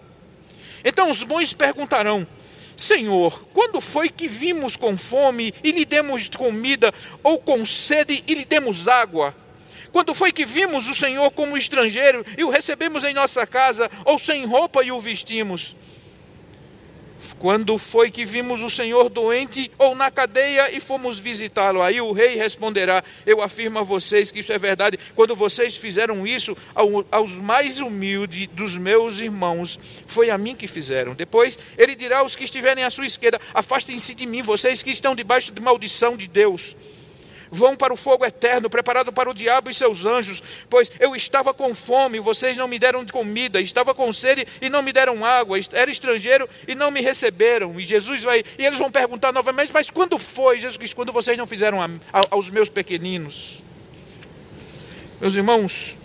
Então 0.84 1.08
os 1.10 1.24
bons 1.24 1.52
perguntarão: 1.52 2.26
Senhor, 2.76 3.46
quando 3.52 3.80
foi 3.80 4.08
que 4.08 4.28
vimos 4.28 4.76
com 4.76 4.96
fome 4.96 5.54
e 5.62 5.72
lhe 5.72 5.84
demos 5.84 6.28
comida, 6.28 6.92
ou 7.22 7.38
com 7.38 7.64
sede 7.64 8.22
e 8.26 8.34
lhe 8.34 8.44
demos 8.44 8.86
água? 8.86 9.34
Quando 9.92 10.12
foi 10.12 10.32
que 10.32 10.44
vimos 10.44 10.88
o 10.88 10.94
Senhor 10.94 11.30
como 11.30 11.56
estrangeiro 11.56 12.26
e 12.36 12.42
o 12.42 12.50
recebemos 12.50 13.04
em 13.04 13.14
nossa 13.14 13.46
casa, 13.46 13.88
ou 14.04 14.18
sem 14.18 14.44
roupa 14.44 14.82
e 14.82 14.90
o 14.90 14.98
vestimos? 14.98 15.76
Quando 17.38 17.78
foi 17.78 18.10
que 18.10 18.24
vimos 18.24 18.62
o 18.62 18.70
Senhor 18.70 19.08
doente 19.08 19.70
ou 19.78 19.94
na 19.94 20.10
cadeia 20.10 20.74
e 20.74 20.80
fomos 20.80 21.18
visitá-lo? 21.18 21.82
Aí 21.82 22.00
o 22.00 22.12
rei 22.12 22.36
responderá: 22.36 23.02
Eu 23.24 23.40
afirmo 23.40 23.78
a 23.78 23.82
vocês 23.82 24.30
que 24.30 24.40
isso 24.40 24.52
é 24.52 24.58
verdade. 24.58 24.98
Quando 25.14 25.34
vocês 25.34 25.76
fizeram 25.76 26.26
isso 26.26 26.56
aos 27.10 27.34
mais 27.36 27.80
humildes 27.80 28.48
dos 28.48 28.76
meus 28.76 29.20
irmãos, 29.20 29.78
foi 30.06 30.30
a 30.30 30.38
mim 30.38 30.54
que 30.54 30.66
fizeram. 30.66 31.14
Depois 31.14 31.58
ele 31.78 31.94
dirá 31.94 32.18
aos 32.18 32.36
que 32.36 32.44
estiverem 32.44 32.84
à 32.84 32.90
sua 32.90 33.06
esquerda: 33.06 33.40
Afastem-se 33.52 34.14
de 34.14 34.26
mim, 34.26 34.42
vocês 34.42 34.82
que 34.82 34.90
estão 34.90 35.14
debaixo 35.14 35.52
de 35.52 35.60
maldição 35.60 36.16
de 36.16 36.28
Deus 36.28 36.76
vão 37.54 37.76
para 37.76 37.92
o 37.92 37.96
fogo 37.96 38.25
eterno, 38.25 38.68
preparado 38.68 39.12
para 39.12 39.30
o 39.30 39.34
diabo 39.34 39.70
e 39.70 39.75
seus 39.75 40.04
anjos, 40.04 40.42
pois 40.68 40.90
eu 40.99 41.14
estava 41.14 41.54
com 41.54 41.75
fome, 41.75 42.18
vocês 42.18 42.56
não 42.56 42.66
me 42.66 42.78
deram 42.78 43.06
comida, 43.06 43.61
estava 43.61 43.94
com 43.94 44.12
sede 44.12 44.46
e 44.61 44.68
não 44.68 44.82
me 44.82 44.92
deram 44.92 45.25
água, 45.25 45.58
era 45.73 45.90
estrangeiro 45.90 46.49
e 46.66 46.75
não 46.75 46.90
me 46.90 47.00
receberam. 47.00 47.78
E 47.78 47.84
Jesus 47.84 48.25
vai, 48.25 48.44
e 48.58 48.66
eles 48.66 48.78
vão 48.78 48.90
perguntar 48.90 49.32
novamente, 49.32 49.73
mas 49.73 49.88
quando 49.88 50.18
foi, 50.18 50.58
Jesus 50.58 50.78
diz, 50.78 50.92
quando 50.92 51.12
vocês 51.12 51.38
não 51.38 51.46
fizeram 51.46 51.80
a, 51.80 51.87
a, 52.12 52.23
aos 52.30 52.50
meus 52.50 52.68
pequeninos? 52.68 53.62
Meus 55.20 55.37
irmãos, 55.37 55.96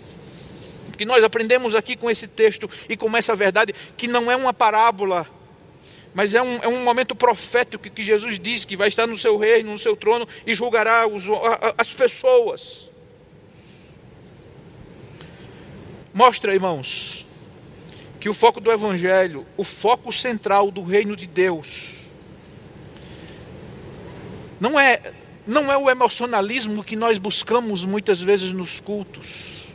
que 0.96 1.04
nós 1.04 1.24
aprendemos 1.24 1.74
aqui 1.74 1.96
com 1.96 2.08
esse 2.10 2.28
texto 2.28 2.70
e 2.88 2.96
com 2.96 3.14
essa 3.16 3.34
verdade, 3.34 3.74
que 3.96 4.06
não 4.06 4.30
é 4.30 4.36
uma 4.36 4.52
parábola, 4.52 5.26
mas 6.14 6.34
é 6.34 6.42
um, 6.42 6.56
é 6.62 6.68
um 6.68 6.82
momento 6.82 7.14
profético 7.14 7.88
que 7.88 8.02
Jesus 8.02 8.38
diz 8.38 8.64
que 8.64 8.76
vai 8.76 8.88
estar 8.88 9.06
no 9.06 9.16
seu 9.16 9.36
reino, 9.36 9.70
no 9.70 9.78
seu 9.78 9.96
trono 9.96 10.26
e 10.44 10.54
julgará 10.54 11.06
os, 11.06 11.24
as 11.78 11.94
pessoas. 11.94 12.90
Mostra, 16.12 16.52
irmãos, 16.52 17.24
que 18.18 18.28
o 18.28 18.34
foco 18.34 18.60
do 18.60 18.72
Evangelho, 18.72 19.46
o 19.56 19.62
foco 19.62 20.12
central 20.12 20.70
do 20.70 20.82
reino 20.82 21.14
de 21.14 21.28
Deus, 21.28 22.00
não 24.58 24.78
é, 24.78 25.12
não 25.46 25.70
é 25.70 25.76
o 25.78 25.88
emocionalismo 25.88 26.82
que 26.82 26.96
nós 26.96 27.18
buscamos 27.18 27.84
muitas 27.84 28.20
vezes 28.20 28.50
nos 28.52 28.80
cultos. 28.80 29.68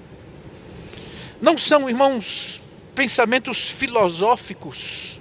Não 1.42 1.58
são, 1.58 1.90
irmãos, 1.90 2.62
pensamentos 2.94 3.70
filosóficos 3.70 5.15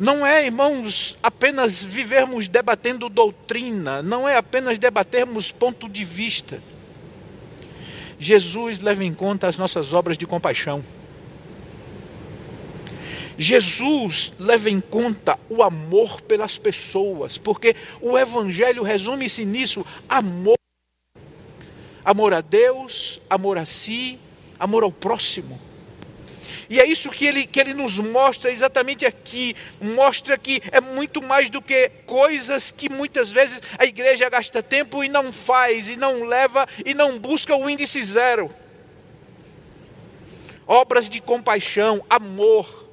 não 0.00 0.26
é, 0.26 0.46
irmãos, 0.46 1.14
apenas 1.22 1.84
vivermos 1.84 2.48
debatendo 2.48 3.10
doutrina, 3.10 4.00
não 4.00 4.26
é 4.26 4.34
apenas 4.34 4.78
debatermos 4.78 5.52
ponto 5.52 5.86
de 5.86 6.06
vista. 6.06 6.62
Jesus 8.18 8.80
leva 8.80 9.04
em 9.04 9.12
conta 9.12 9.46
as 9.46 9.58
nossas 9.58 9.92
obras 9.92 10.16
de 10.16 10.26
compaixão. 10.26 10.82
Jesus 13.36 14.32
leva 14.38 14.70
em 14.70 14.80
conta 14.80 15.38
o 15.50 15.62
amor 15.62 16.22
pelas 16.22 16.56
pessoas, 16.56 17.36
porque 17.36 17.76
o 18.00 18.16
Evangelho 18.16 18.82
resume-se 18.82 19.44
nisso: 19.44 19.84
amor. 20.08 20.56
Amor 22.02 22.32
a 22.32 22.40
Deus, 22.40 23.20
amor 23.28 23.58
a 23.58 23.66
si, 23.66 24.18
amor 24.58 24.82
ao 24.82 24.90
próximo. 24.90 25.60
E 26.70 26.78
é 26.78 26.86
isso 26.86 27.10
que 27.10 27.26
ele, 27.26 27.44
que 27.44 27.58
ele 27.58 27.74
nos 27.74 27.98
mostra 27.98 28.48
exatamente 28.48 29.04
aqui. 29.04 29.56
Mostra 29.80 30.38
que 30.38 30.62
é 30.70 30.80
muito 30.80 31.20
mais 31.20 31.50
do 31.50 31.60
que 31.60 31.90
coisas 32.06 32.70
que 32.70 32.88
muitas 32.88 33.32
vezes 33.32 33.60
a 33.76 33.84
igreja 33.84 34.30
gasta 34.30 34.62
tempo 34.62 35.02
e 35.02 35.08
não 35.08 35.32
faz, 35.32 35.90
e 35.90 35.96
não 35.96 36.22
leva, 36.22 36.68
e 36.86 36.94
não 36.94 37.18
busca 37.18 37.56
o 37.56 37.68
índice 37.68 38.00
zero. 38.04 38.48
Obras 40.64 41.10
de 41.10 41.20
compaixão, 41.20 42.04
amor. 42.08 42.88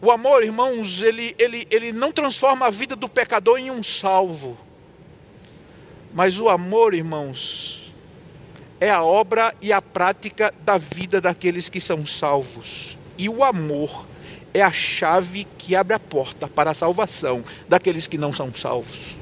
O 0.00 0.10
amor, 0.10 0.42
irmãos, 0.42 1.02
ele, 1.02 1.36
ele, 1.38 1.68
ele 1.70 1.92
não 1.92 2.10
transforma 2.10 2.64
a 2.64 2.70
vida 2.70 2.96
do 2.96 3.06
pecador 3.06 3.58
em 3.58 3.70
um 3.70 3.82
salvo. 3.82 4.56
Mas 6.14 6.40
o 6.40 6.48
amor, 6.48 6.94
irmãos, 6.94 7.87
é 8.80 8.90
a 8.90 9.02
obra 9.02 9.54
e 9.60 9.72
a 9.72 9.82
prática 9.82 10.52
da 10.60 10.76
vida 10.76 11.20
daqueles 11.20 11.68
que 11.68 11.80
são 11.80 12.06
salvos. 12.06 12.96
E 13.16 13.28
o 13.28 13.42
amor 13.42 14.06
é 14.54 14.62
a 14.62 14.72
chave 14.72 15.46
que 15.58 15.74
abre 15.74 15.94
a 15.94 15.98
porta 15.98 16.48
para 16.48 16.70
a 16.70 16.74
salvação 16.74 17.44
daqueles 17.68 18.06
que 18.06 18.16
não 18.16 18.32
são 18.32 18.52
salvos. 18.54 19.16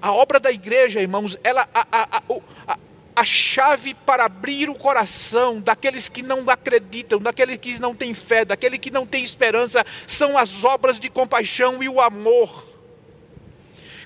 A 0.00 0.12
obra 0.12 0.38
da 0.38 0.52
igreja, 0.52 1.00
irmãos, 1.00 1.36
ela, 1.42 1.68
a, 1.74 1.86
a, 1.90 2.22
a, 2.68 2.78
a 3.16 3.24
chave 3.24 3.94
para 3.94 4.26
abrir 4.26 4.68
o 4.68 4.74
coração 4.74 5.60
daqueles 5.60 6.08
que 6.08 6.22
não 6.22 6.48
acreditam, 6.48 7.18
daqueles 7.18 7.58
que 7.58 7.78
não 7.80 7.94
têm 7.94 8.14
fé, 8.14 8.44
daqueles 8.44 8.78
que 8.78 8.90
não 8.90 9.06
têm 9.06 9.24
esperança, 9.24 9.84
são 10.06 10.38
as 10.38 10.64
obras 10.64 11.00
de 11.00 11.08
compaixão 11.08 11.82
e 11.82 11.88
o 11.88 12.00
amor. 12.00 12.75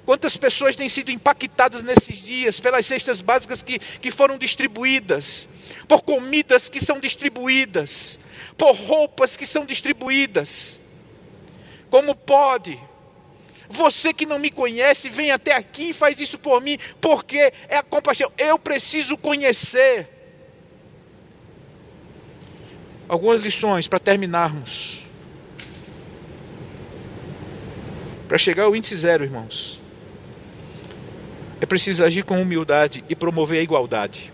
Quantas 0.04 0.36
pessoas 0.36 0.76
têm 0.76 0.88
sido 0.88 1.10
impactadas 1.10 1.84
nesses 1.84 2.18
dias 2.18 2.58
pelas 2.58 2.86
cestas 2.86 3.20
básicas 3.20 3.62
que, 3.62 3.78
que 3.78 4.10
foram 4.10 4.38
distribuídas, 4.38 5.46
por 5.86 6.02
comidas 6.02 6.68
que 6.68 6.84
são 6.84 6.98
distribuídas, 6.98 8.18
por 8.56 8.74
roupas 8.74 9.36
que 9.36 9.46
são 9.46 9.64
distribuídas. 9.64 10.80
Como 11.90 12.14
pode? 12.14 12.78
Você 13.68 14.12
que 14.12 14.26
não 14.26 14.38
me 14.38 14.50
conhece, 14.50 15.08
vem 15.08 15.30
até 15.30 15.54
aqui 15.54 15.90
e 15.90 15.92
faz 15.92 16.20
isso 16.20 16.38
por 16.38 16.60
mim, 16.60 16.78
porque 17.00 17.52
é 17.68 17.76
a 17.76 17.82
compaixão. 17.82 18.32
Eu 18.36 18.58
preciso 18.58 19.16
conhecer. 19.16 20.08
Algumas 23.08 23.40
lições 23.40 23.86
para 23.86 23.98
terminarmos. 23.98 25.04
Para 28.26 28.38
chegar 28.38 28.64
ao 28.64 28.74
índice 28.74 28.96
zero, 28.96 29.24
irmãos 29.24 29.79
é 31.60 31.66
preciso 31.66 32.02
agir 32.02 32.24
com 32.24 32.40
humildade 32.40 33.04
e 33.08 33.14
promover 33.14 33.60
a 33.60 33.62
igualdade. 33.62 34.32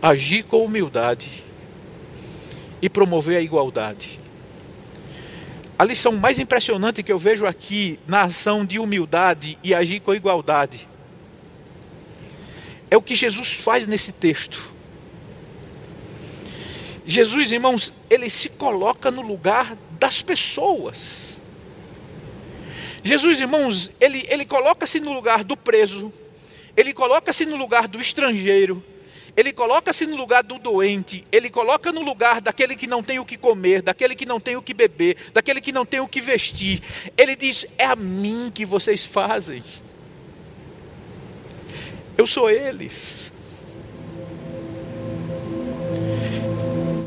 Agir 0.00 0.44
com 0.44 0.64
humildade 0.64 1.44
e 2.80 2.88
promover 2.88 3.36
a 3.36 3.42
igualdade. 3.42 4.18
A 5.78 5.84
lição 5.84 6.12
mais 6.12 6.38
impressionante 6.38 7.02
que 7.02 7.12
eu 7.12 7.18
vejo 7.18 7.44
aqui 7.44 7.98
na 8.06 8.22
ação 8.22 8.64
de 8.64 8.78
humildade 8.78 9.58
e 9.62 9.74
agir 9.74 10.00
com 10.00 10.14
igualdade 10.14 10.88
é 12.90 12.96
o 12.96 13.02
que 13.02 13.14
Jesus 13.14 13.52
faz 13.52 13.86
nesse 13.86 14.12
texto. 14.12 14.70
Jesus, 17.06 17.52
irmãos, 17.52 17.92
ele 18.08 18.30
se 18.30 18.48
coloca 18.48 19.10
no 19.10 19.20
lugar 19.20 19.76
das 19.98 20.22
pessoas. 20.22 21.35
Jesus, 23.06 23.40
irmãos, 23.40 23.92
ele, 24.00 24.26
ele 24.28 24.44
coloca-se 24.44 24.98
no 24.98 25.12
lugar 25.12 25.44
do 25.44 25.56
preso, 25.56 26.12
ele 26.76 26.92
coloca-se 26.92 27.46
no 27.46 27.54
lugar 27.54 27.86
do 27.86 28.00
estrangeiro, 28.00 28.82
ele 29.36 29.52
coloca-se 29.52 30.06
no 30.06 30.16
lugar 30.16 30.42
do 30.42 30.58
doente, 30.58 31.22
ele 31.30 31.48
coloca 31.48 31.92
no 31.92 32.02
lugar 32.02 32.40
daquele 32.40 32.74
que 32.74 32.88
não 32.88 33.04
tem 33.04 33.20
o 33.20 33.24
que 33.24 33.36
comer, 33.36 33.80
daquele 33.80 34.16
que 34.16 34.26
não 34.26 34.40
tem 34.40 34.56
o 34.56 34.62
que 34.62 34.74
beber, 34.74 35.16
daquele 35.32 35.60
que 35.60 35.70
não 35.70 35.84
tem 35.84 36.00
o 36.00 36.08
que 36.08 36.20
vestir. 36.20 36.82
Ele 37.16 37.36
diz: 37.36 37.64
É 37.78 37.84
a 37.84 37.94
mim 37.94 38.50
que 38.52 38.66
vocês 38.66 39.06
fazem. 39.06 39.62
Eu 42.18 42.26
sou 42.26 42.50
eles. 42.50 43.30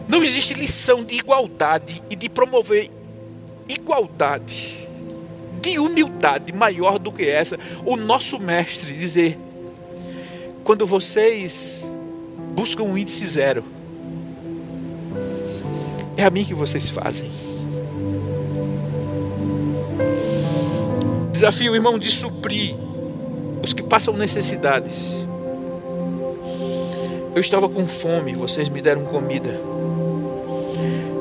Não 0.07 0.23
existe 0.23 0.53
lição 0.53 1.03
de 1.03 1.15
igualdade 1.15 2.01
e 2.09 2.15
de 2.15 2.29
promover 2.29 2.89
igualdade 3.67 4.68
de 5.59 5.79
humildade 5.79 6.53
maior 6.53 6.97
do 6.97 7.11
que 7.11 7.27
essa, 7.27 7.57
o 7.85 7.95
nosso 7.95 8.39
mestre 8.39 8.93
dizer: 8.93 9.37
quando 10.63 10.85
vocês 10.85 11.83
buscam 12.55 12.83
um 12.83 12.97
índice 12.97 13.25
zero, 13.25 13.63
é 16.15 16.23
a 16.23 16.29
mim 16.29 16.43
que 16.43 16.53
vocês 16.53 16.89
fazem. 16.89 17.31
Desafio, 21.31 21.73
irmão, 21.73 21.97
de 21.97 22.11
suprir 22.11 22.75
os 23.63 23.73
que 23.73 23.81
passam 23.81 24.13
necessidades. 24.15 25.15
Eu 27.33 27.39
estava 27.39 27.69
com 27.69 27.85
fome, 27.85 28.33
vocês 28.33 28.67
me 28.67 28.81
deram 28.81 29.05
comida. 29.05 29.51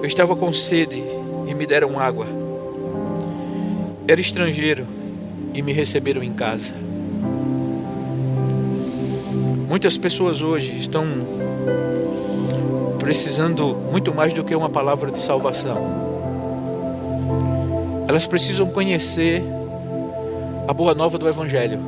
Eu 0.02 0.06
estava 0.06 0.34
com 0.34 0.52
sede 0.52 1.02
e 1.46 1.54
me 1.54 1.66
deram 1.66 2.00
água. 2.00 2.37
Era 4.08 4.22
estrangeiro 4.22 4.86
e 5.52 5.60
me 5.60 5.70
receberam 5.70 6.22
em 6.22 6.32
casa. 6.32 6.72
Muitas 9.68 9.98
pessoas 9.98 10.40
hoje 10.40 10.74
estão 10.78 11.04
precisando 12.98 13.76
muito 13.92 14.14
mais 14.14 14.32
do 14.32 14.42
que 14.42 14.54
uma 14.54 14.70
palavra 14.70 15.10
de 15.10 15.20
salvação. 15.20 15.76
Elas 18.08 18.26
precisam 18.26 18.70
conhecer 18.70 19.42
a 20.66 20.72
boa 20.72 20.94
nova 20.94 21.18
do 21.18 21.28
Evangelho. 21.28 21.78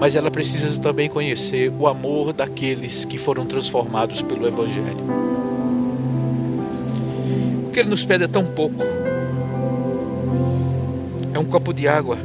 Mas 0.00 0.16
ela 0.16 0.30
precisa 0.30 0.80
também 0.80 1.10
conhecer 1.10 1.70
o 1.78 1.86
amor 1.86 2.32
daqueles 2.32 3.04
que 3.04 3.18
foram 3.18 3.44
transformados 3.44 4.22
pelo 4.22 4.48
Evangelho. 4.48 5.04
O 7.66 7.70
que 7.70 7.80
ele 7.80 7.90
nos 7.90 8.06
pede 8.06 8.24
é 8.24 8.28
tão 8.28 8.46
pouco 8.46 8.97
copo 11.48 11.72
de 11.72 11.88
água, 11.88 12.18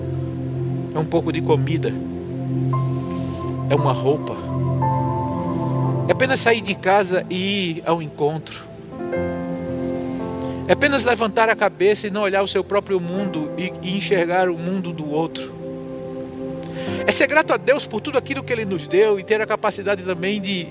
é 0.94 1.00
um 1.00 1.06
pouco 1.06 1.32
de 1.32 1.42
comida, 1.42 1.92
é 3.70 3.76
uma 3.76 3.94
roupa. 3.94 4.36
É 6.08 6.12
apenas 6.12 6.42
sair 6.42 6.62
de 6.62 6.76
casa 6.76 7.26
e 7.30 7.78
ir 7.78 7.84
ao 7.86 8.02
encontro. 8.02 8.64
É 10.68 10.74
apenas 10.74 11.04
levantar 11.04 11.50
a 11.50 11.56
cabeça 11.56 12.08
e 12.08 12.10
não 12.10 12.22
olhar 12.22 12.44
o 12.44 12.48
seu 12.48 12.64
próprio 12.64 13.00
mundo 13.00 13.52
e, 13.58 13.74
e 13.82 13.98
enxergar 13.98 14.50
o 14.50 14.58
mundo 14.58 14.92
do 14.92 15.10
outro. 15.10 15.54
É 17.08 17.12
ser 17.12 17.28
grato 17.28 17.54
a 17.54 17.58
Deus 17.58 17.88
por 17.88 18.02
tudo 18.02 18.18
aquilo 18.18 18.44
que 18.44 18.52
Ele 18.52 18.66
nos 18.66 18.88
deu 18.88 19.20
e 19.20 19.24
ter 19.24 19.42
a 19.42 19.46
capacidade 19.46 20.04
também 20.04 20.40
de, 20.40 20.68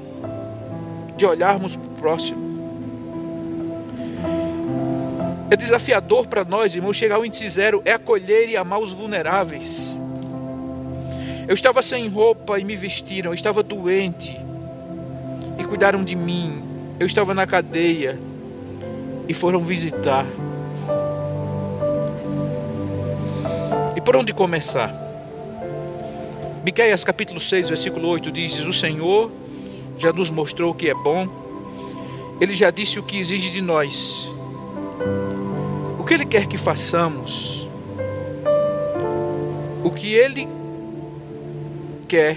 de 1.16 1.26
olharmos 1.26 1.76
para 1.76 1.88
o 1.88 1.94
próximo. 1.94 2.51
É 5.52 5.56
desafiador 5.56 6.26
para 6.28 6.44
nós, 6.44 6.74
irmãos, 6.74 6.96
chegar 6.96 7.16
ao 7.16 7.26
índice 7.26 7.46
zero, 7.50 7.82
é 7.84 7.92
acolher 7.92 8.48
e 8.48 8.56
amar 8.56 8.78
os 8.78 8.90
vulneráveis. 8.90 9.94
Eu 11.46 11.52
estava 11.52 11.82
sem 11.82 12.08
roupa 12.08 12.58
e 12.58 12.64
me 12.64 12.74
vestiram, 12.74 13.32
eu 13.32 13.34
estava 13.34 13.62
doente 13.62 14.34
e 15.58 15.64
cuidaram 15.64 16.02
de 16.02 16.16
mim. 16.16 16.64
Eu 16.98 17.06
estava 17.06 17.34
na 17.34 17.46
cadeia 17.46 18.18
e 19.28 19.34
foram 19.34 19.60
visitar. 19.60 20.24
E 23.94 24.00
por 24.00 24.16
onde 24.16 24.32
começar? 24.32 24.90
Miqueias 26.64 27.04
capítulo 27.04 27.38
6, 27.38 27.68
versículo 27.68 28.08
8 28.08 28.32
diz: 28.32 28.58
O 28.60 28.72
Senhor 28.72 29.30
já 29.98 30.14
nos 30.14 30.30
mostrou 30.30 30.70
o 30.70 30.74
que 30.74 30.88
é 30.88 30.94
bom, 30.94 31.28
Ele 32.40 32.54
já 32.54 32.70
disse 32.70 32.98
o 32.98 33.02
que 33.02 33.18
exige 33.18 33.50
de 33.50 33.60
nós 33.60 34.32
que 36.12 36.16
Ele 36.16 36.26
quer 36.26 36.46
que 36.46 36.58
façamos, 36.58 37.66
o 39.82 39.90
que 39.90 40.12
Ele 40.12 40.46
quer 42.06 42.36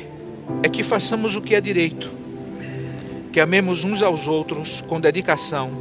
é 0.63 0.69
que 0.69 0.81
façamos 0.81 1.35
o 1.35 1.41
que 1.41 1.53
é 1.53 1.59
direito, 1.59 2.09
que 3.33 3.39
amemos 3.41 3.83
uns 3.83 4.01
aos 4.01 4.29
outros 4.29 4.81
com 4.88 4.97
dedicação 5.01 5.71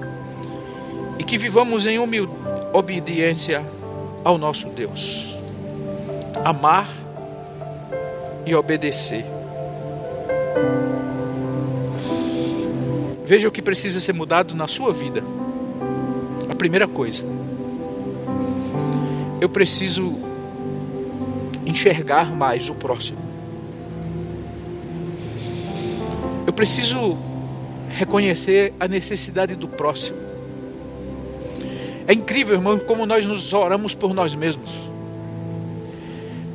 e 1.21 1.23
que 1.23 1.39
vivamos 1.39 1.87
em 1.87 2.01
humilde 2.01 2.33
obediência 2.73 3.65
ao 4.25 4.39
nosso 4.39 4.71
Deus. 4.71 5.39
Amar 6.45 6.89
e 8.45 8.57
obedecer. 8.57 9.25
Veja 13.25 13.47
o 13.47 13.53
que 13.53 13.63
precisa 13.63 14.01
ser 14.01 14.15
mudado 14.15 14.53
na 14.53 14.67
sua 14.67 14.93
vida. 14.93 15.23
A 16.51 16.57
primeira 16.57 16.89
coisa 16.89 17.25
eu 19.45 19.49
preciso 19.51 20.17
enxergar 21.67 22.35
mais 22.35 22.71
o 22.71 22.75
próximo. 22.75 23.19
Eu 26.47 26.53
preciso 26.55 27.19
reconhecer 27.91 28.73
a 28.81 28.89
necessidade 28.89 29.55
do 29.55 29.69
próximo. 29.69 30.17
É 32.07 32.15
incrível, 32.15 32.55
irmão, 32.55 32.79
como 32.79 33.05
nós 33.05 33.27
nos 33.27 33.53
oramos 33.53 33.95
por 33.95 34.15
nós 34.15 34.35
mesmos. 34.35 34.71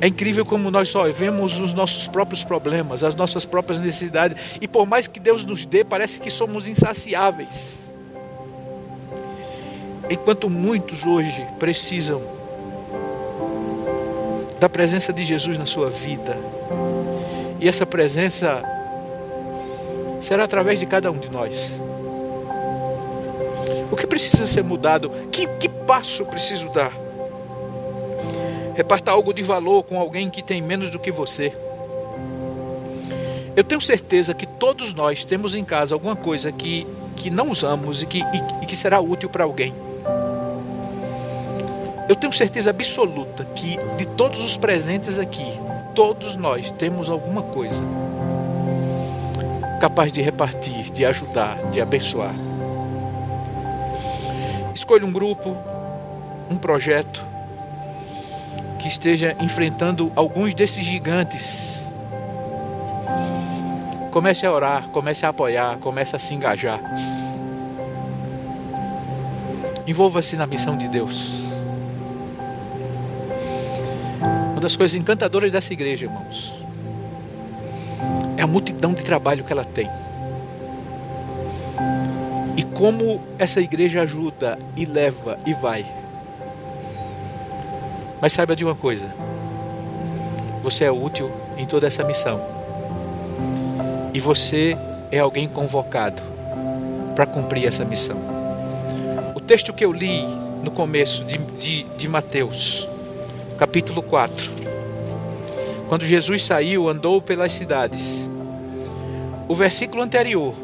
É 0.00 0.08
incrível 0.08 0.44
como 0.44 0.68
nós 0.68 0.88
só 0.88 1.08
vemos 1.12 1.60
os 1.60 1.72
nossos 1.72 2.08
próprios 2.08 2.42
problemas, 2.42 3.04
as 3.04 3.14
nossas 3.14 3.44
próprias 3.44 3.78
necessidades, 3.78 4.36
e 4.60 4.66
por 4.66 4.84
mais 4.84 5.06
que 5.06 5.20
Deus 5.20 5.44
nos 5.44 5.64
dê, 5.64 5.84
parece 5.84 6.18
que 6.18 6.28
somos 6.28 6.66
insaciáveis. 6.66 7.84
Enquanto 10.10 10.50
muitos 10.50 11.06
hoje 11.06 11.46
precisam 11.60 12.39
da 14.60 14.68
presença 14.68 15.10
de 15.10 15.24
Jesus 15.24 15.56
na 15.56 15.64
sua 15.64 15.88
vida, 15.88 16.36
e 17.58 17.66
essa 17.66 17.86
presença 17.86 18.62
será 20.20 20.44
através 20.44 20.78
de 20.78 20.84
cada 20.84 21.10
um 21.10 21.18
de 21.18 21.30
nós. 21.30 21.72
O 23.90 23.96
que 23.96 24.06
precisa 24.06 24.46
ser 24.46 24.62
mudado? 24.62 25.10
Que, 25.32 25.46
que 25.46 25.68
passo 25.68 26.26
preciso 26.26 26.70
dar? 26.72 26.92
Reparta 28.74 29.10
algo 29.10 29.32
de 29.32 29.42
valor 29.42 29.82
com 29.82 29.98
alguém 29.98 30.28
que 30.28 30.42
tem 30.42 30.60
menos 30.60 30.90
do 30.90 30.98
que 30.98 31.10
você. 31.10 31.52
Eu 33.56 33.64
tenho 33.64 33.80
certeza 33.80 34.34
que 34.34 34.46
todos 34.46 34.92
nós 34.92 35.24
temos 35.24 35.54
em 35.54 35.64
casa 35.64 35.94
alguma 35.94 36.14
coisa 36.14 36.52
que, 36.52 36.86
que 37.16 37.30
não 37.30 37.50
usamos 37.50 38.02
e 38.02 38.06
que, 38.06 38.20
e, 38.20 38.62
e 38.62 38.66
que 38.66 38.76
será 38.76 39.00
útil 39.00 39.30
para 39.30 39.44
alguém. 39.44 39.74
Eu 42.10 42.16
tenho 42.16 42.32
certeza 42.32 42.70
absoluta 42.70 43.44
que 43.54 43.78
de 43.96 44.04
todos 44.04 44.42
os 44.42 44.56
presentes 44.56 45.16
aqui, 45.16 45.46
todos 45.94 46.34
nós 46.34 46.72
temos 46.72 47.08
alguma 47.08 47.40
coisa 47.40 47.84
capaz 49.80 50.12
de 50.12 50.20
repartir, 50.20 50.90
de 50.90 51.06
ajudar, 51.06 51.56
de 51.70 51.80
abençoar. 51.80 52.34
Escolha 54.74 55.06
um 55.06 55.12
grupo, 55.12 55.56
um 56.50 56.56
projeto 56.56 57.24
que 58.80 58.88
esteja 58.88 59.36
enfrentando 59.38 60.10
alguns 60.16 60.52
desses 60.52 60.84
gigantes. 60.84 61.88
Comece 64.10 64.44
a 64.44 64.52
orar, 64.52 64.88
comece 64.88 65.24
a 65.24 65.28
apoiar, 65.28 65.78
comece 65.78 66.16
a 66.16 66.18
se 66.18 66.34
engajar. 66.34 66.80
Envolva-se 69.86 70.34
na 70.34 70.48
missão 70.48 70.76
de 70.76 70.88
Deus. 70.88 71.39
Uma 74.60 74.64
das 74.68 74.76
coisas 74.76 74.94
encantadoras 74.94 75.50
dessa 75.50 75.72
igreja, 75.72 76.04
irmãos, 76.04 76.52
é 78.36 78.42
a 78.42 78.46
multidão 78.46 78.92
de 78.92 79.02
trabalho 79.02 79.42
que 79.42 79.50
ela 79.50 79.64
tem. 79.64 79.88
E 82.58 82.62
como 82.62 83.22
essa 83.38 83.58
igreja 83.58 84.02
ajuda 84.02 84.58
e 84.76 84.84
leva 84.84 85.38
e 85.46 85.54
vai. 85.54 85.86
Mas 88.20 88.34
saiba 88.34 88.54
de 88.54 88.62
uma 88.62 88.74
coisa: 88.74 89.06
você 90.62 90.84
é 90.84 90.92
útil 90.92 91.32
em 91.56 91.64
toda 91.64 91.86
essa 91.86 92.04
missão. 92.04 92.38
E 94.12 94.20
você 94.20 94.76
é 95.10 95.20
alguém 95.20 95.48
convocado 95.48 96.22
para 97.14 97.24
cumprir 97.24 97.66
essa 97.66 97.82
missão. 97.82 98.18
O 99.34 99.40
texto 99.40 99.72
que 99.72 99.86
eu 99.86 99.90
li 99.90 100.26
no 100.62 100.70
começo 100.70 101.24
de, 101.24 101.38
de, 101.38 101.82
de 101.96 102.06
Mateus, 102.06 102.89
capítulo 103.60 104.02
4, 104.02 104.52
quando 105.86 106.02
Jesus 106.02 106.46
saiu, 106.46 106.88
andou 106.88 107.20
pelas 107.20 107.52
cidades. 107.52 108.26
O 109.46 109.54
versículo 109.54 110.02
anterior 110.02 110.54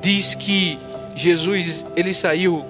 diz 0.00 0.36
que 0.36 0.78
Jesus, 1.16 1.84
ele 1.96 2.14
saiu, 2.14 2.64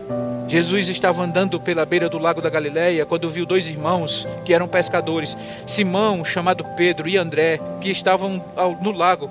Jesus 0.49 0.89
estava 0.89 1.23
andando 1.23 1.61
pela 1.61 1.85
beira 1.85 2.09
do 2.09 2.17
lago 2.17 2.41
da 2.41 2.49
Galileia 2.49 3.05
quando 3.05 3.29
viu 3.29 3.45
dois 3.45 3.69
irmãos 3.69 4.27
que 4.47 4.55
eram 4.55 4.67
pescadores, 4.67 5.37
Simão, 5.67 6.25
chamado 6.25 6.65
Pedro, 6.75 7.07
e 7.07 7.19
André, 7.19 7.61
que 7.83 7.91
estavam 7.91 8.43
no 8.81 8.93
lago 8.93 9.31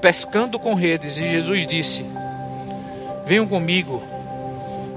pescando 0.00 0.56
com 0.56 0.74
redes, 0.74 1.18
e 1.18 1.28
Jesus 1.28 1.66
disse: 1.66 2.06
Venham 3.26 3.48
comigo, 3.48 4.00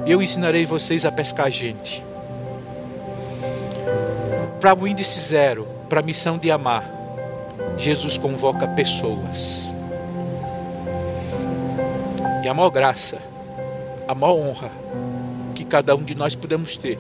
eu 0.06 0.22
ensinarei 0.22 0.68
vocês 0.68 1.04
a 1.04 1.12
pescar 1.12 1.50
gente. 1.50 2.04
Para 4.66 4.82
o 4.82 4.88
índice 4.88 5.20
zero, 5.20 5.68
para 5.88 6.00
a 6.00 6.04
missão 6.04 6.40
de 6.40 6.50
amar, 6.50 6.92
Jesus 7.78 8.18
convoca 8.18 8.68
pessoas. 8.70 9.64
E 12.44 12.50
a 12.50 12.52
maior 12.52 12.72
graça, 12.72 13.20
a 14.08 14.16
maior 14.16 14.34
honra 14.34 14.72
que 15.54 15.64
cada 15.64 15.96
um 15.96 16.02
de 16.02 16.16
nós 16.16 16.36
podemos 16.36 16.78
ter 16.78 16.98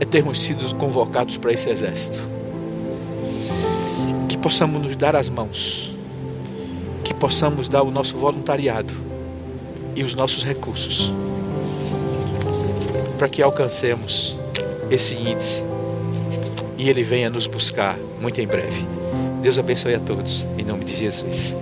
é 0.00 0.06
termos 0.06 0.40
sido 0.40 0.74
convocados 0.76 1.36
para 1.36 1.52
esse 1.52 1.68
exército. 1.68 2.18
Que 4.30 4.38
possamos 4.38 4.82
nos 4.82 4.96
dar 4.96 5.14
as 5.14 5.28
mãos, 5.28 5.94
que 7.04 7.12
possamos 7.12 7.68
dar 7.68 7.82
o 7.82 7.90
nosso 7.90 8.16
voluntariado 8.16 8.94
e 9.94 10.02
os 10.02 10.14
nossos 10.14 10.44
recursos 10.44 11.12
para 13.18 13.28
que 13.28 13.42
alcancemos 13.42 14.40
esse 14.94 15.14
índice 15.14 15.62
e 16.76 16.88
Ele 16.88 17.02
venha 17.02 17.30
nos 17.30 17.46
buscar 17.46 17.96
muito 18.20 18.40
em 18.40 18.46
breve. 18.46 18.86
Deus 19.40 19.58
abençoe 19.58 19.94
a 19.94 20.00
todos, 20.00 20.46
em 20.58 20.64
nome 20.64 20.84
de 20.84 20.96
Jesus. 20.96 21.56